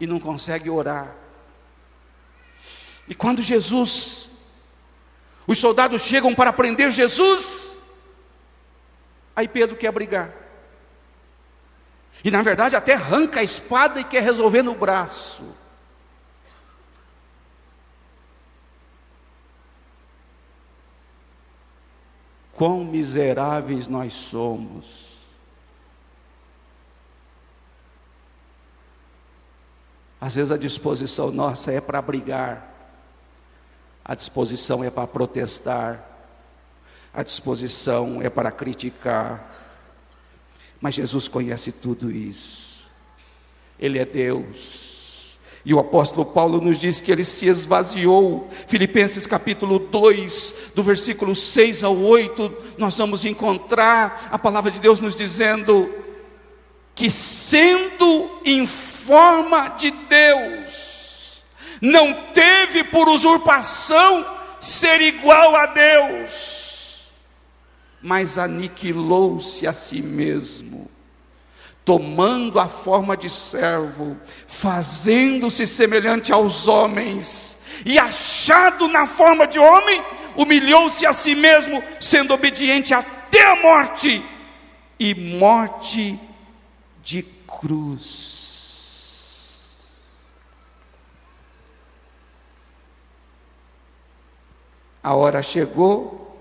e 0.00 0.06
não 0.06 0.18
consegue 0.18 0.70
orar. 0.70 1.14
E 3.06 3.14
quando 3.14 3.42
Jesus, 3.42 4.30
os 5.46 5.58
soldados 5.58 6.02
chegam 6.02 6.34
para 6.34 6.52
prender 6.52 6.90
Jesus, 6.90 7.72
aí 9.36 9.46
Pedro 9.46 9.76
quer 9.76 9.92
brigar. 9.92 10.32
E 12.24 12.30
na 12.30 12.40
verdade 12.40 12.74
até 12.74 12.94
arranca 12.94 13.40
a 13.40 13.42
espada 13.42 14.00
e 14.00 14.04
quer 14.04 14.22
resolver 14.22 14.62
no 14.62 14.74
braço. 14.74 15.44
Quão 22.54 22.84
miseráveis 22.84 23.88
nós 23.88 24.14
somos. 24.14 25.04
Às 30.20 30.36
vezes 30.36 30.50
a 30.50 30.56
disposição 30.56 31.30
nossa 31.30 31.70
é 31.70 31.82
para 31.82 32.00
brigar, 32.00 32.73
a 34.04 34.14
disposição 34.14 34.84
é 34.84 34.90
para 34.90 35.06
protestar, 35.06 36.04
a 37.12 37.22
disposição 37.22 38.20
é 38.20 38.28
para 38.28 38.50
criticar. 38.50 39.50
Mas 40.80 40.96
Jesus 40.96 41.28
conhece 41.28 41.72
tudo 41.72 42.10
isso, 42.10 42.90
Ele 43.78 43.98
é 43.98 44.04
Deus. 44.04 45.38
E 45.66 45.72
o 45.72 45.78
apóstolo 45.78 46.26
Paulo 46.26 46.60
nos 46.60 46.78
diz 46.78 47.00
que 47.00 47.10
ele 47.10 47.24
se 47.24 47.46
esvaziou. 47.46 48.50
Filipenses 48.68 49.26
capítulo 49.26 49.78
2, 49.78 50.72
do 50.74 50.82
versículo 50.82 51.34
6 51.34 51.82
ao 51.82 51.96
8, 51.96 52.54
nós 52.76 52.98
vamos 52.98 53.24
encontrar 53.24 54.28
a 54.30 54.38
palavra 54.38 54.70
de 54.70 54.78
Deus 54.78 55.00
nos 55.00 55.16
dizendo 55.16 55.90
que 56.94 57.10
sendo 57.10 58.42
informado, 58.44 58.84
forma 59.04 59.68
de 59.76 59.90
Deus, 59.90 60.93
não 61.84 62.14
teve 62.32 62.82
por 62.84 63.10
usurpação 63.10 64.24
ser 64.58 65.02
igual 65.02 65.54
a 65.54 65.66
Deus, 65.66 67.02
mas 68.00 68.38
aniquilou-se 68.38 69.66
a 69.66 69.72
si 69.74 70.00
mesmo, 70.00 70.90
tomando 71.84 72.58
a 72.58 72.66
forma 72.66 73.14
de 73.14 73.28
servo, 73.28 74.16
fazendo-se 74.46 75.66
semelhante 75.66 76.32
aos 76.32 76.66
homens, 76.66 77.58
e 77.84 77.98
achado 77.98 78.88
na 78.88 79.06
forma 79.06 79.46
de 79.46 79.58
homem, 79.58 80.02
humilhou-se 80.36 81.04
a 81.04 81.12
si 81.12 81.34
mesmo, 81.34 81.84
sendo 82.00 82.32
obediente 82.32 82.94
até 82.94 83.44
a 83.52 83.56
morte 83.56 84.24
e 84.98 85.14
morte 85.14 86.18
de 87.02 87.22
cruz. 87.46 88.33
A 95.04 95.14
hora 95.14 95.42
chegou, 95.42 96.34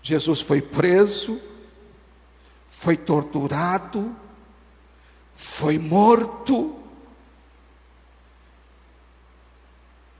Jesus 0.00 0.40
foi 0.40 0.62
preso, 0.62 1.42
foi 2.68 2.96
torturado, 2.96 4.14
foi 5.34 5.80
morto. 5.80 6.76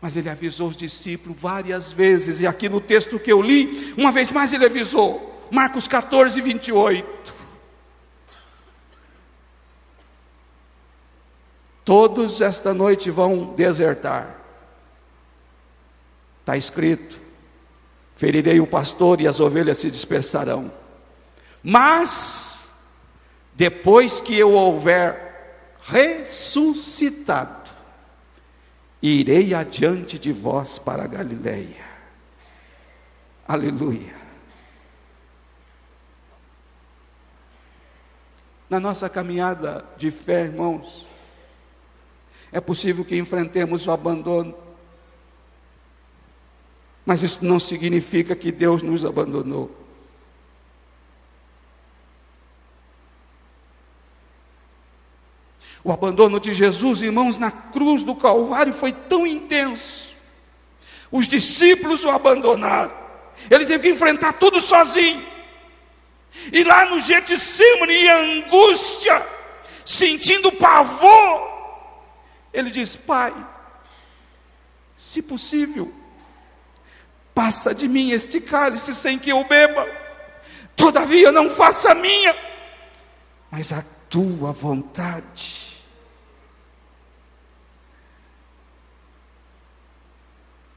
Mas 0.00 0.16
ele 0.16 0.28
avisou 0.28 0.70
os 0.70 0.76
discípulos 0.76 1.40
várias 1.40 1.92
vezes, 1.92 2.40
e 2.40 2.48
aqui 2.48 2.68
no 2.68 2.80
texto 2.80 3.20
que 3.20 3.30
eu 3.30 3.40
li, 3.40 3.94
uma 3.96 4.10
vez 4.10 4.32
mais 4.32 4.52
ele 4.52 4.66
avisou, 4.66 5.46
Marcos 5.52 5.86
14, 5.86 6.40
28. 6.40 7.32
Todos 11.84 12.40
esta 12.40 12.74
noite 12.74 13.08
vão 13.08 13.54
desertar. 13.54 14.43
Está 16.44 16.58
escrito: 16.58 17.18
ferirei 18.14 18.60
o 18.60 18.66
pastor 18.66 19.18
e 19.18 19.26
as 19.26 19.40
ovelhas 19.40 19.78
se 19.78 19.90
dispersarão. 19.90 20.70
Mas, 21.62 22.70
depois 23.54 24.20
que 24.20 24.38
eu 24.38 24.52
houver 24.52 25.78
ressuscitado, 25.80 27.70
irei 29.00 29.54
adiante 29.54 30.18
de 30.18 30.32
vós 30.32 30.78
para 30.78 31.04
a 31.04 31.06
Galileia. 31.06 31.82
Aleluia. 33.48 34.14
Na 38.68 38.78
nossa 38.78 39.08
caminhada 39.08 39.82
de 39.96 40.10
fé, 40.10 40.42
irmãos, 40.42 41.06
é 42.52 42.60
possível 42.60 43.02
que 43.02 43.16
enfrentemos 43.16 43.86
o 43.86 43.90
abandono. 43.90 44.63
Mas 47.04 47.22
isso 47.22 47.44
não 47.44 47.58
significa 47.58 48.34
que 48.34 48.50
Deus 48.50 48.82
nos 48.82 49.04
abandonou. 49.04 49.70
O 55.84 55.92
abandono 55.92 56.40
de 56.40 56.54
Jesus, 56.54 57.02
irmãos, 57.02 57.36
na 57.36 57.50
cruz 57.50 58.02
do 58.02 58.14
Calvário 58.14 58.72
foi 58.72 58.90
tão 58.90 59.26
intenso. 59.26 60.14
Os 61.12 61.28
discípulos 61.28 62.02
o 62.06 62.10
abandonaram. 62.10 62.92
Ele 63.50 63.66
teve 63.66 63.82
que 63.84 63.94
enfrentar 63.94 64.32
tudo 64.32 64.60
sozinho. 64.60 65.22
E 66.50 66.64
lá 66.64 66.86
no 66.86 66.98
Getsemane, 67.00 67.92
em 67.92 68.08
angústia, 68.08 69.24
sentindo 69.84 70.50
pavor, 70.52 71.52
ele 72.52 72.70
diz: 72.70 72.96
Pai, 72.96 73.34
se 74.96 75.20
possível, 75.20 75.92
passa 77.34 77.74
de 77.74 77.88
mim 77.88 78.12
este 78.12 78.40
cálice 78.40 78.94
sem 78.94 79.18
que 79.18 79.30
eu 79.30 79.44
beba, 79.44 79.86
todavia 80.76 81.32
não 81.32 81.50
faça 81.50 81.90
a 81.90 81.94
minha, 81.94 82.34
mas 83.50 83.72
a 83.72 83.84
tua 84.08 84.52
vontade. 84.52 85.64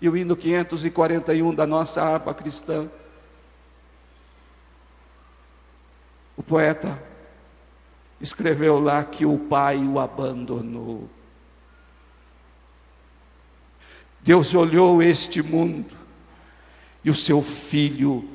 E 0.02 0.10
o 0.10 0.18
hino 0.18 0.36
541 0.36 1.54
da 1.54 1.66
nossa 1.66 2.02
harpa 2.04 2.34
cristã, 2.34 2.90
o 6.36 6.44
poeta 6.44 7.02
escreveu 8.22 8.80
lá 8.80 9.04
que 9.04 9.26
o 9.26 9.38
pai 9.38 9.78
o 9.78 10.00
abandonou. 10.00 11.10
Deus 14.22 14.54
olhou 14.54 15.02
este 15.02 15.42
mundo 15.42 16.07
e 17.04 17.10
o 17.10 17.16
seu 17.16 17.42
filho 17.42 18.28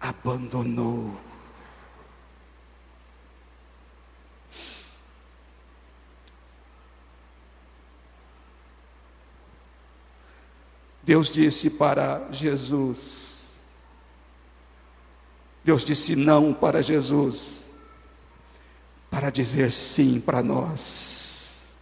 abandonou. 0.00 1.18
Deus 11.02 11.28
disse 11.28 11.68
para 11.68 12.26
Jesus, 12.32 13.24
Deus 15.62 15.84
disse 15.84 16.16
não 16.16 16.54
para 16.54 16.82
Jesus, 16.82 17.70
para 19.10 19.28
dizer 19.28 19.70
sim 19.70 20.18
para 20.18 20.42
nós. 20.42 21.74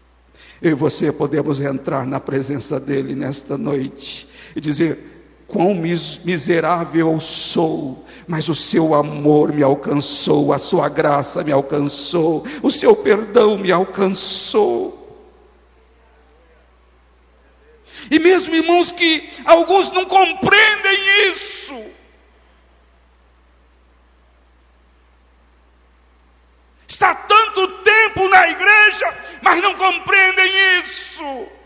Eu 0.60 0.72
e 0.72 0.74
você 0.74 1.12
podemos 1.12 1.60
entrar 1.60 2.04
na 2.04 2.18
presença 2.18 2.80
dEle 2.80 3.14
nesta 3.14 3.56
noite 3.56 4.28
e 4.54 4.60
dizer: 4.60 5.21
Quão 5.52 5.74
miserável 5.74 7.12
eu 7.12 7.20
sou, 7.20 8.06
mas 8.26 8.48
o 8.48 8.54
seu 8.54 8.94
amor 8.94 9.52
me 9.52 9.62
alcançou, 9.62 10.50
a 10.50 10.56
sua 10.56 10.88
graça 10.88 11.44
me 11.44 11.52
alcançou, 11.52 12.42
o 12.62 12.70
seu 12.70 12.96
perdão 12.96 13.58
me 13.58 13.70
alcançou. 13.70 14.98
E 18.10 18.18
mesmo 18.18 18.54
irmãos 18.54 18.90
que 18.92 19.28
alguns 19.44 19.90
não 19.90 20.06
compreendem 20.06 21.28
isso, 21.30 21.84
está 26.88 27.14
tanto 27.14 27.68
tempo 27.82 28.26
na 28.30 28.48
igreja, 28.48 29.38
mas 29.42 29.60
não 29.60 29.74
compreendem 29.74 30.80
isso. 30.80 31.61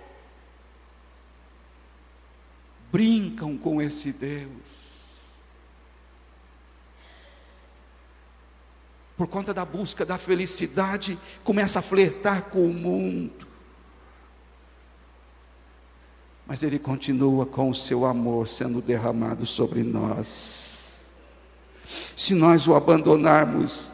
Brincam 2.97 3.59
com 3.59 3.83
esse 3.83 4.11
Deus. 4.11 4.49
Por 9.19 9.27
conta 9.27 9.53
da 9.53 9.67
busca 9.67 10.03
da 10.03 10.17
felicidade, 10.17 11.19
começa 11.45 11.81
a 11.81 11.83
flertar 11.83 12.45
com 12.45 12.65
o 12.65 12.73
mundo. 12.73 13.47
Mas 16.47 16.63
Ele 16.63 16.79
continua 16.79 17.45
com 17.45 17.69
o 17.69 17.75
seu 17.75 18.07
amor 18.07 18.49
sendo 18.49 18.81
derramado 18.81 19.45
sobre 19.45 19.83
nós. 19.83 20.95
Se 22.17 22.35
nós 22.35 22.67
o 22.67 22.75
abandonarmos, 22.75 23.93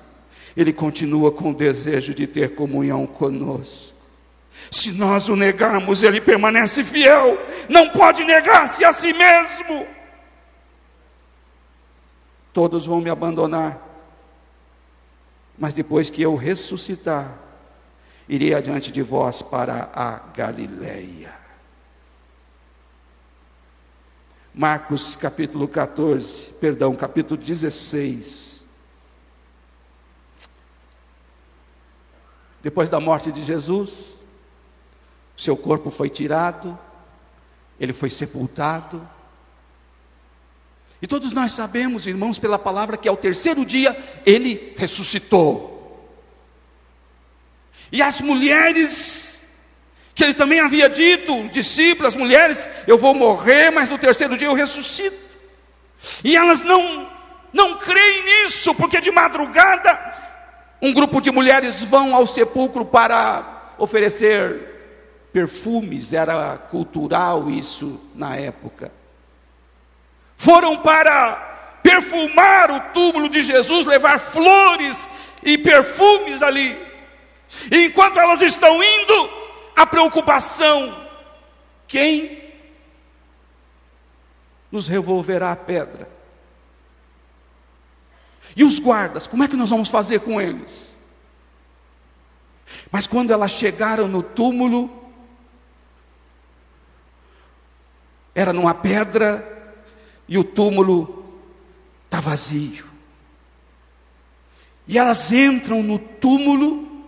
ele 0.56 0.72
continua 0.72 1.32
com 1.32 1.50
o 1.50 1.54
desejo 1.54 2.14
de 2.14 2.28
ter 2.28 2.54
comunhão 2.54 3.04
conosco. 3.04 3.91
Se 4.70 4.92
nós 4.92 5.28
o 5.28 5.36
negarmos, 5.36 6.02
ele 6.02 6.20
permanece 6.20 6.82
fiel, 6.84 7.38
não 7.68 7.90
pode 7.90 8.24
negar-se 8.24 8.84
a 8.84 8.92
si 8.92 9.12
mesmo. 9.12 9.86
Todos 12.52 12.86
vão 12.86 13.00
me 13.00 13.10
abandonar, 13.10 13.80
mas 15.58 15.72
depois 15.74 16.10
que 16.10 16.22
eu 16.22 16.36
ressuscitar, 16.36 17.38
irei 18.28 18.54
adiante 18.54 18.92
de 18.92 19.02
vós 19.02 19.42
para 19.42 19.90
a 19.94 20.18
Galileia. 20.34 21.34
Marcos 24.54 25.16
capítulo 25.16 25.66
14, 25.66 26.46
perdão, 26.60 26.94
capítulo 26.94 27.40
16. 27.40 28.66
Depois 32.62 32.90
da 32.90 33.00
morte 33.00 33.32
de 33.32 33.42
Jesus, 33.42 34.14
seu 35.42 35.56
corpo 35.56 35.90
foi 35.90 36.08
tirado, 36.08 36.78
ele 37.78 37.92
foi 37.92 38.08
sepultado. 38.08 39.06
E 41.00 41.06
todos 41.06 41.32
nós 41.32 41.52
sabemos, 41.52 42.06
irmãos, 42.06 42.38
pela 42.38 42.58
palavra, 42.58 42.96
que 42.96 43.08
ao 43.08 43.16
terceiro 43.16 43.64
dia 43.66 43.96
ele 44.24 44.72
ressuscitou. 44.76 45.72
E 47.90 48.00
as 48.00 48.20
mulheres, 48.20 49.40
que 50.14 50.22
ele 50.22 50.32
também 50.32 50.60
havia 50.60 50.88
dito, 50.88 51.42
discípulos, 51.48 52.14
mulheres, 52.14 52.68
eu 52.86 52.96
vou 52.96 53.12
morrer, 53.12 53.70
mas 53.70 53.88
no 53.88 53.98
terceiro 53.98 54.38
dia 54.38 54.46
eu 54.46 54.54
ressuscito. 54.54 55.18
E 56.22 56.36
elas 56.36 56.62
não, 56.62 57.10
não 57.52 57.78
creem 57.78 58.22
nisso, 58.24 58.72
porque 58.76 59.00
de 59.00 59.10
madrugada 59.10 60.12
um 60.80 60.92
grupo 60.92 61.20
de 61.20 61.30
mulheres 61.32 61.82
vão 61.82 62.14
ao 62.14 62.26
sepulcro 62.26 62.84
para 62.84 63.72
oferecer 63.76 64.71
perfumes, 65.32 66.12
era 66.12 66.56
cultural 66.58 67.50
isso 67.50 68.00
na 68.14 68.36
época. 68.36 68.92
Foram 70.36 70.78
para 70.78 71.36
perfumar 71.82 72.70
o 72.70 72.80
túmulo 72.92 73.28
de 73.28 73.42
Jesus, 73.42 73.86
levar 73.86 74.18
flores 74.18 75.08
e 75.42 75.56
perfumes 75.56 76.42
ali. 76.42 76.78
E 77.70 77.86
enquanto 77.86 78.18
elas 78.18 78.40
estão 78.42 78.82
indo, 78.82 79.30
a 79.76 79.86
preocupação: 79.86 81.08
quem 81.86 82.42
nos 84.70 84.88
revolverá 84.88 85.52
a 85.52 85.56
pedra? 85.56 86.08
E 88.54 88.64
os 88.64 88.78
guardas, 88.78 89.26
como 89.26 89.42
é 89.42 89.48
que 89.48 89.56
nós 89.56 89.70
vamos 89.70 89.88
fazer 89.88 90.20
com 90.20 90.40
eles? 90.40 90.92
Mas 92.90 93.06
quando 93.06 93.30
elas 93.30 93.50
chegaram 93.50 94.06
no 94.08 94.22
túmulo, 94.22 95.01
era 98.34 98.52
numa 98.52 98.74
pedra 98.74 99.74
e 100.26 100.38
o 100.38 100.44
túmulo 100.44 101.24
está 102.04 102.20
vazio. 102.20 102.86
E 104.86 104.98
elas 104.98 105.30
entram 105.32 105.82
no 105.82 105.98
túmulo 105.98 107.06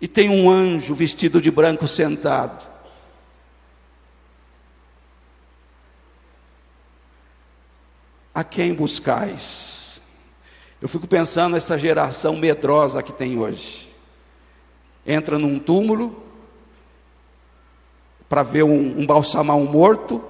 e 0.00 0.06
tem 0.06 0.28
um 0.28 0.50
anjo 0.50 0.94
vestido 0.94 1.40
de 1.40 1.50
branco 1.50 1.88
sentado. 1.88 2.72
A 8.34 8.44
quem 8.44 8.74
buscais? 8.74 10.02
Eu 10.82 10.88
fico 10.88 11.06
pensando 11.06 11.54
nessa 11.54 11.78
geração 11.78 12.36
medrosa 12.36 13.02
que 13.02 13.12
tem 13.12 13.38
hoje. 13.38 13.88
Entra 15.06 15.38
num 15.38 15.58
túmulo 15.58 16.22
para 18.28 18.42
ver 18.42 18.62
um, 18.62 19.00
um 19.00 19.06
morto, 19.64 20.22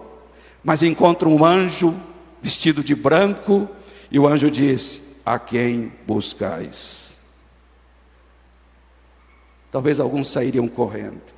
mas 0.62 0.82
encontra 0.82 1.28
um 1.28 1.44
anjo 1.44 1.94
vestido 2.42 2.82
de 2.84 2.94
branco 2.94 3.68
e 4.10 4.18
o 4.18 4.26
anjo 4.26 4.50
diz: 4.50 5.00
A 5.24 5.38
quem 5.38 5.92
buscais? 6.06 7.16
Talvez 9.70 9.98
alguns 9.98 10.28
sairiam 10.28 10.68
correndo. 10.68 11.34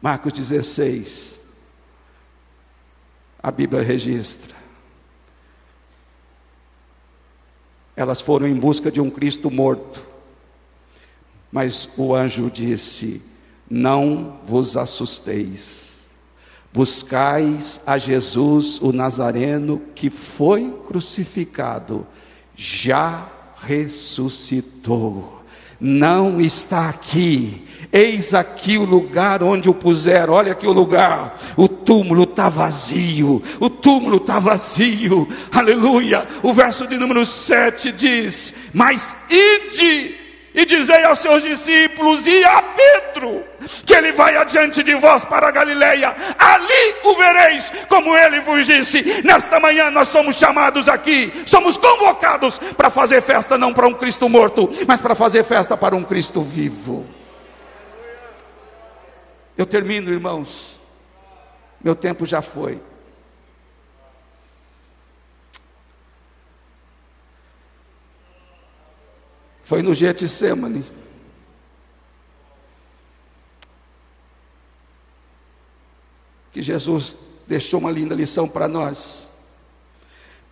Marcos 0.00 0.32
16, 0.32 1.40
a 3.42 3.50
Bíblia 3.50 3.82
registra. 3.82 4.54
Elas 7.96 8.20
foram 8.20 8.46
em 8.46 8.54
busca 8.54 8.92
de 8.92 9.00
um 9.00 9.10
Cristo 9.10 9.50
morto, 9.50 10.06
mas 11.56 11.88
o 11.96 12.14
anjo 12.14 12.50
disse: 12.52 13.22
Não 13.70 14.36
vos 14.44 14.76
assusteis, 14.76 15.96
buscais 16.70 17.80
a 17.86 17.96
Jesus, 17.96 18.78
o 18.82 18.92
Nazareno, 18.92 19.80
que 19.94 20.10
foi 20.10 20.70
crucificado, 20.86 22.06
já 22.54 23.26
ressuscitou 23.56 25.34
não 25.78 26.40
está 26.40 26.88
aqui. 26.88 27.62
Eis 27.92 28.32
aqui 28.32 28.78
o 28.78 28.84
lugar 28.86 29.42
onde 29.42 29.68
o 29.68 29.74
puseram. 29.74 30.32
Olha 30.32 30.52
aqui 30.52 30.66
o 30.66 30.72
lugar. 30.72 31.38
O 31.54 31.68
túmulo 31.68 32.22
está 32.22 32.48
vazio. 32.48 33.42
O 33.60 33.68
túmulo 33.68 34.16
está 34.16 34.38
vazio. 34.38 35.28
Aleluia. 35.52 36.26
O 36.42 36.54
verso 36.54 36.86
de 36.86 36.96
número 36.96 37.26
7 37.26 37.92
diz: 37.92 38.54
Mas 38.72 39.14
ide 39.28 40.25
e 40.56 40.64
dizei 40.64 41.04
aos 41.04 41.18
seus 41.18 41.42
discípulos 41.42 42.26
e 42.26 42.42
a 42.42 42.62
Pedro 42.62 43.44
que 43.84 43.94
ele 43.94 44.12
vai 44.12 44.36
adiante 44.36 44.82
de 44.82 44.94
vós 44.94 45.24
para 45.24 45.48
a 45.48 45.50
Galileia, 45.50 46.16
ali 46.38 46.94
o 47.04 47.14
vereis, 47.14 47.70
como 47.88 48.16
ele 48.16 48.40
vos 48.40 48.66
disse. 48.66 49.22
Nesta 49.22 49.60
manhã 49.60 49.90
nós 49.90 50.08
somos 50.08 50.36
chamados 50.36 50.88
aqui, 50.88 51.32
somos 51.44 51.76
convocados 51.76 52.58
para 52.76 52.88
fazer 52.88 53.20
festa 53.20 53.58
não 53.58 53.74
para 53.74 53.86
um 53.86 53.92
Cristo 53.92 54.28
morto, 54.28 54.70
mas 54.86 54.98
para 54.98 55.14
fazer 55.14 55.44
festa 55.44 55.76
para 55.76 55.94
um 55.94 56.02
Cristo 56.02 56.40
vivo. 56.40 57.06
Eu 59.58 59.66
termino, 59.66 60.10
irmãos. 60.10 60.76
Meu 61.82 61.94
tempo 61.94 62.24
já 62.24 62.40
foi. 62.40 62.80
Foi 69.66 69.82
no 69.82 69.92
Getsemane. 69.92 70.84
Que 76.52 76.62
Jesus 76.62 77.16
deixou 77.48 77.80
uma 77.80 77.90
linda 77.90 78.14
lição 78.14 78.48
para 78.48 78.68
nós. 78.68 79.26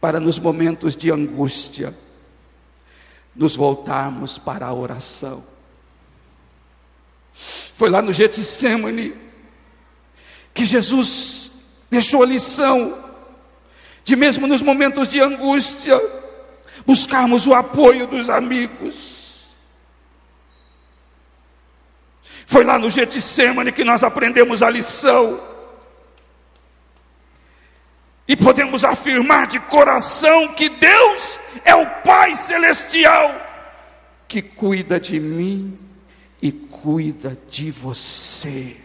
Para 0.01 0.19
nos 0.19 0.37
momentos 0.37 0.97
de 0.97 1.13
angústia, 1.13 1.97
nos 3.37 3.55
voltarmos 3.55 4.37
para 4.37 4.67
a 4.67 4.75
oração. 4.75 5.47
Foi 7.33 7.89
lá 7.89 8.03
no 8.03 8.13
Getsemane 8.13 9.17
que 10.53 10.67
Jesus 10.67 11.53
deixou 11.89 12.21
a 12.25 12.27
lição 12.27 12.99
de 14.05 14.17
mesmo 14.17 14.49
nos 14.49 14.61
momentos 14.61 15.07
de 15.07 15.21
angústia, 15.21 16.01
buscarmos 16.87 17.47
o 17.47 17.55
apoio 17.55 18.07
dos 18.07 18.29
amigos. 18.31 19.55
Foi 22.47 22.65
lá 22.65 22.79
no 22.79 22.91
Getsemane 22.91 23.73
que 23.73 23.85
nós 23.85 24.03
aprendemos 24.03 24.63
a 24.63 24.71
lição. 24.71 25.41
E 28.27 28.37
podemos 28.37 28.85
afirmar 28.85 29.47
de 29.47 29.59
coração 29.61 30.49
que 30.49 30.69
Deus 30.69 31.39
é 31.65 31.75
o 31.75 31.87
Pai 32.03 32.37
celestial 32.37 33.45
que 34.27 34.43
cuida 34.43 34.99
de 34.99 35.21
mim 35.21 35.79
e 36.41 36.51
cuida 36.51 37.39
de 37.49 37.71
você. 37.71 38.84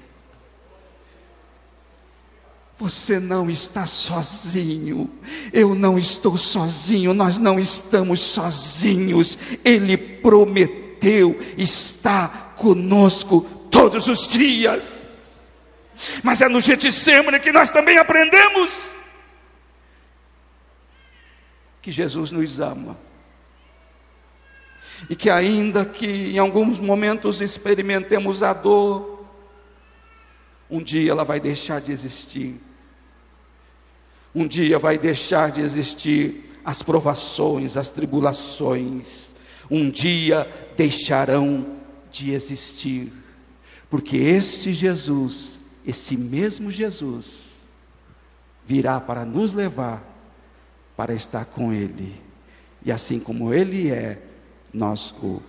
Você 2.80 3.20
não 3.20 3.50
está 3.50 3.86
sozinho, 3.86 5.10
eu 5.52 5.76
não 5.76 6.00
estou 6.00 6.38
sozinho, 6.38 7.14
nós 7.14 7.38
não 7.38 7.60
estamos 7.60 8.22
sozinhos. 8.22 9.38
Ele 9.66 9.98
prometeu 9.98 11.38
estar 11.58 12.54
conosco 12.56 13.42
todos 13.70 14.08
os 14.08 14.30
dias. 14.30 14.94
Mas 16.24 16.40
é 16.40 16.48
no 16.48 16.62
Getsemane 16.62 17.42
que 17.42 17.52
nós 17.52 17.70
também 17.70 17.98
aprendemos 17.98 18.92
que 21.82 21.92
Jesus 21.92 22.32
nos 22.32 22.62
ama. 22.62 22.98
E 25.10 25.18
que 25.18 25.30
ainda 25.30 25.84
que 25.84 26.34
em 26.34 26.40
alguns 26.40 26.80
momentos 26.80 27.42
experimentemos 27.42 28.42
a 28.42 28.54
dor, 28.54 29.28
um 30.70 30.82
dia 30.82 31.12
ela 31.12 31.26
vai 31.26 31.42
deixar 31.42 31.82
de 31.82 31.92
existir 31.92 32.69
um 34.34 34.48
dia 34.48 34.78
vai 34.78 34.98
deixar 34.98 35.52
de 35.52 35.62
existir 35.62 36.50
as 36.64 36.82
provações, 36.82 37.76
as 37.78 37.90
tribulações, 37.90 39.32
um 39.70 39.90
dia 39.90 40.48
deixarão 40.76 41.78
de 42.12 42.32
existir, 42.32 43.12
porque 43.90 44.18
este 44.18 44.74
Jesus, 44.74 45.60
esse 45.86 46.18
mesmo 46.18 46.72
Jesus, 46.72 47.50
virá 48.66 49.00
para 49.00 49.26
nos 49.26 49.54
levar 49.54 50.04
para 50.96 51.14
estar 51.14 51.46
com 51.46 51.72
Ele, 51.72 52.14
e 52.84 52.92
assim 52.92 53.20
como 53.20 53.54
Ele 53.54 53.90
é, 53.90 54.22
nós 54.74 55.14
o 55.24 55.42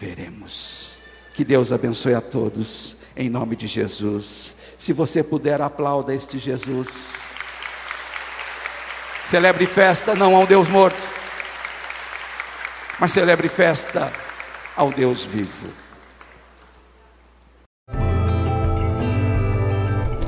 veremos. 0.00 0.98
Que 1.34 1.44
Deus 1.44 1.70
abençoe 1.70 2.14
a 2.14 2.20
todos, 2.20 2.96
em 3.14 3.28
nome 3.28 3.56
de 3.56 3.66
Jesus. 3.66 4.54
Se 4.78 4.92
você 4.92 5.22
puder, 5.22 5.60
aplauda 5.60 6.14
este 6.14 6.38
Jesus. 6.38 6.88
Celebre 9.26 9.66
festa 9.66 10.14
não 10.14 10.36
ao 10.36 10.46
Deus 10.46 10.68
morto, 10.68 11.02
mas 13.00 13.10
celebre 13.10 13.48
festa 13.48 14.12
ao 14.76 14.92
Deus 14.92 15.24
vivo. 15.24 15.66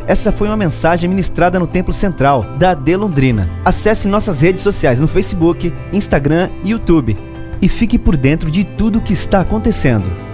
Essa 0.05 0.33
foi 0.33 0.49
uma 0.49 0.57
mensagem 0.57 1.09
ministrada 1.09 1.61
no 1.61 1.67
Templo 1.67 1.93
Central 1.93 2.43
da 2.59 2.71
AD 2.71 2.97
Londrina. 2.97 3.49
Acesse 3.65 4.09
nossas 4.09 4.41
redes 4.41 4.65
sociais 4.65 5.01
no 5.01 5.07
Facebook, 5.07 5.73
Instagram 5.93 6.51
e 6.65 6.71
YouTube 6.71 7.17
e 7.63 7.69
fique 7.69 8.01
por 8.01 8.17
dentro 8.17 8.51
de 8.51 8.65
tudo 8.65 8.99
o 8.99 9.03
que 9.03 9.13
está 9.13 9.41
acontecendo. 9.43 10.28